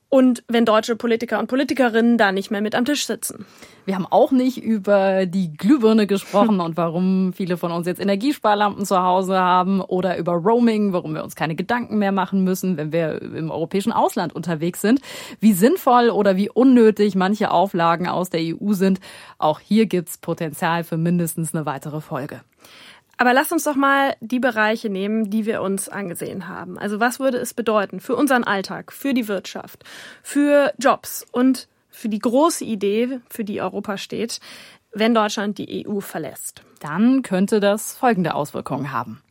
und 0.09 0.43
wenn 0.47 0.65
deutsche 0.65 0.95
Politiker 0.95 1.39
und 1.39 1.47
Politikerinnen 1.47 2.17
da 2.17 2.31
nicht 2.31 2.49
mehr 2.49 2.61
mit 2.61 2.75
am 2.75 2.85
Tisch 2.85 3.05
sitzen. 3.05 3.45
Wir 3.85 3.95
haben 3.95 4.05
auch 4.05 4.31
nicht 4.31 4.61
über 4.61 5.25
die 5.25 5.53
Glühbirne 5.55 6.07
gesprochen 6.07 6.59
und 6.59 6.77
warum 6.77 7.33
viele 7.33 7.57
von 7.57 7.71
uns 7.71 7.87
jetzt 7.87 8.01
Energiesparlampen 8.01 8.85
zu 8.85 9.01
Hause 9.01 9.37
haben 9.37 9.81
oder 9.81 10.17
über 10.17 10.33
Roaming, 10.33 10.93
warum 10.93 11.13
wir 11.13 11.23
uns 11.23 11.35
keine 11.35 11.55
Gedanken 11.55 11.97
mehr 11.97 12.11
machen 12.11 12.43
müssen, 12.43 12.77
wenn 12.77 12.91
wir 12.91 13.21
im 13.21 13.51
europäischen 13.51 13.93
Ausland 13.93 14.33
unterwegs 14.33 14.81
sind. 14.81 14.99
Wie 15.39 15.53
sinnvoll 15.53 16.09
oder 16.09 16.35
wie 16.35 16.49
unnötig 16.49 17.15
manche 17.15 17.51
Auflagen 17.51 18.07
aus 18.07 18.29
der 18.29 18.41
EU 18.41 18.73
sind. 18.73 18.99
Auch 19.37 19.59
hier 19.59 19.85
gibt's 19.85 20.17
Potenzial 20.17 20.83
für 20.83 20.97
mindestens 20.97 21.53
eine 21.53 21.65
weitere 21.65 22.01
Folge. 22.01 22.41
Aber 23.17 23.33
lass 23.33 23.51
uns 23.51 23.63
doch 23.63 23.75
mal 23.75 24.15
die 24.21 24.39
Bereiche 24.39 24.89
nehmen, 24.89 25.29
die 25.31 25.45
wir 25.47 25.63
uns 25.63 25.89
angesehen 25.89 26.47
haben. 26.47 26.77
Also 26.77 26.99
was 26.99 27.19
würde 27.19 27.37
es 27.39 27.55
bedeuten 27.55 27.99
für 27.99 28.15
unseren 28.15 28.43
Alltag, 28.43 28.93
für 28.93 29.13
die 29.15 29.27
Wirtschaft, 29.27 29.83
für 30.21 30.71
Jobs 30.77 31.25
und 31.31 31.67
für 31.89 32.09
die 32.09 32.19
große 32.19 32.63
Idee, 32.63 33.19
für 33.27 33.43
die 33.43 33.59
Europa 33.59 33.97
steht, 33.97 34.39
wenn 34.91 35.15
Deutschland 35.15 35.57
die 35.57 35.87
EU 35.87 35.99
verlässt? 35.99 36.61
Dann 36.79 37.23
könnte 37.23 37.59
das 37.59 37.97
folgende 37.97 38.35
Auswirkungen 38.35 38.91
haben. 38.91 39.23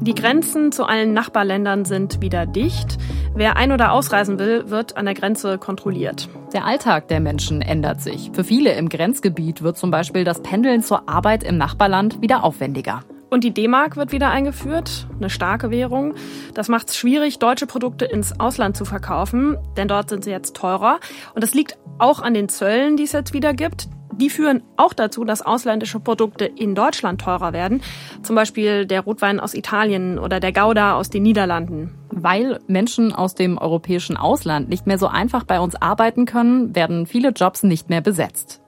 Die 0.00 0.16
Grenzen 0.16 0.72
zu 0.72 0.84
allen 0.84 1.12
Nachbarländern 1.12 1.84
sind 1.84 2.20
wieder 2.20 2.44
dicht. 2.44 2.98
Wer 3.36 3.56
ein- 3.56 3.70
oder 3.70 3.92
ausreisen 3.92 4.40
will, 4.40 4.68
wird 4.68 4.96
an 4.96 5.04
der 5.04 5.14
Grenze 5.14 5.58
kontrolliert. 5.58 6.28
Der 6.52 6.66
Alltag 6.66 7.08
der 7.08 7.20
Menschen 7.20 7.62
ändert 7.62 8.02
sich. 8.02 8.30
Für 8.34 8.44
viele 8.44 8.74
im 8.74 8.90
Grenzgebiet 8.90 9.62
wird 9.62 9.78
zum 9.78 9.90
Beispiel 9.90 10.24
das 10.24 10.42
Pendeln 10.42 10.82
zur 10.82 11.08
Arbeit 11.08 11.42
im 11.44 11.56
Nachbarland 11.56 12.20
wieder 12.20 12.44
aufwendiger. 12.44 13.04
Und 13.32 13.44
die 13.44 13.54
D-Mark 13.54 13.96
wird 13.96 14.12
wieder 14.12 14.28
eingeführt, 14.28 15.06
eine 15.16 15.30
starke 15.30 15.70
Währung. 15.70 16.12
Das 16.52 16.68
macht 16.68 16.90
es 16.90 16.98
schwierig, 16.98 17.38
deutsche 17.38 17.66
Produkte 17.66 18.04
ins 18.04 18.38
Ausland 18.38 18.76
zu 18.76 18.84
verkaufen, 18.84 19.56
denn 19.78 19.88
dort 19.88 20.10
sind 20.10 20.22
sie 20.22 20.30
jetzt 20.30 20.54
teurer. 20.54 21.00
Und 21.34 21.42
das 21.42 21.54
liegt 21.54 21.78
auch 21.98 22.20
an 22.20 22.34
den 22.34 22.50
Zöllen, 22.50 22.98
die 22.98 23.04
es 23.04 23.12
jetzt 23.12 23.32
wieder 23.32 23.54
gibt. 23.54 23.88
Die 24.14 24.28
führen 24.28 24.62
auch 24.76 24.92
dazu, 24.92 25.24
dass 25.24 25.40
ausländische 25.40 25.98
Produkte 25.98 26.44
in 26.44 26.74
Deutschland 26.74 27.22
teurer 27.22 27.54
werden. 27.54 27.80
Zum 28.22 28.36
Beispiel 28.36 28.84
der 28.84 29.00
Rotwein 29.00 29.40
aus 29.40 29.54
Italien 29.54 30.18
oder 30.18 30.38
der 30.38 30.52
Gouda 30.52 30.98
aus 30.98 31.08
den 31.08 31.22
Niederlanden. 31.22 31.94
Weil 32.10 32.60
Menschen 32.66 33.14
aus 33.14 33.34
dem 33.34 33.56
europäischen 33.56 34.18
Ausland 34.18 34.68
nicht 34.68 34.86
mehr 34.86 34.98
so 34.98 35.06
einfach 35.06 35.44
bei 35.44 35.58
uns 35.58 35.74
arbeiten 35.74 36.26
können, 36.26 36.76
werden 36.76 37.06
viele 37.06 37.30
Jobs 37.30 37.62
nicht 37.62 37.88
mehr 37.88 38.02
besetzt. 38.02 38.61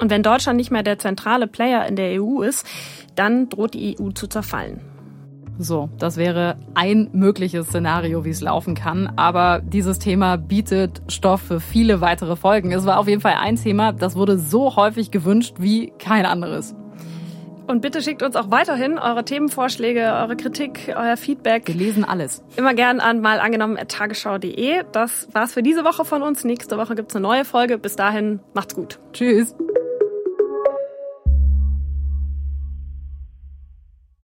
Und 0.00 0.10
wenn 0.10 0.22
Deutschland 0.22 0.56
nicht 0.56 0.70
mehr 0.70 0.82
der 0.82 0.98
zentrale 0.98 1.46
Player 1.46 1.86
in 1.86 1.94
der 1.94 2.20
EU 2.22 2.40
ist, 2.40 2.66
dann 3.14 3.50
droht 3.50 3.74
die 3.74 3.96
EU 4.00 4.10
zu 4.10 4.26
zerfallen. 4.26 4.80
So, 5.58 5.90
das 5.98 6.16
wäre 6.16 6.56
ein 6.74 7.10
mögliches 7.12 7.66
Szenario, 7.66 8.24
wie 8.24 8.30
es 8.30 8.40
laufen 8.40 8.74
kann. 8.74 9.12
Aber 9.16 9.60
dieses 9.62 9.98
Thema 9.98 10.38
bietet 10.38 11.02
Stoff 11.08 11.42
für 11.42 11.60
viele 11.60 12.00
weitere 12.00 12.34
Folgen. 12.34 12.72
Es 12.72 12.86
war 12.86 12.98
auf 12.98 13.08
jeden 13.08 13.20
Fall 13.20 13.34
ein 13.38 13.56
Thema, 13.56 13.92
das 13.92 14.16
wurde 14.16 14.38
so 14.38 14.74
häufig 14.76 15.10
gewünscht 15.10 15.56
wie 15.58 15.92
kein 15.98 16.24
anderes. 16.24 16.74
Und 17.66 17.82
bitte 17.82 18.00
schickt 18.00 18.22
uns 18.22 18.36
auch 18.36 18.50
weiterhin 18.50 18.98
eure 18.98 19.24
Themenvorschläge, 19.24 20.00
eure 20.00 20.34
Kritik, 20.34 20.92
euer 20.96 21.18
Feedback. 21.18 21.68
Wir 21.68 21.74
lesen 21.74 22.04
alles. 22.04 22.42
Immer 22.56 22.72
gern 22.74 22.98
an 22.98 23.20
mal 23.20 23.38
angenommen 23.38 23.76
tagesschau.de. 23.86 24.82
Das 24.90 25.28
war's 25.32 25.52
für 25.52 25.62
diese 25.62 25.84
Woche 25.84 26.06
von 26.06 26.22
uns. 26.22 26.42
Nächste 26.42 26.78
Woche 26.78 26.94
gibt's 26.94 27.14
eine 27.14 27.22
neue 27.22 27.44
Folge. 27.44 27.76
Bis 27.78 27.94
dahin, 27.96 28.40
macht's 28.54 28.74
gut. 28.74 28.98
Tschüss. 29.12 29.54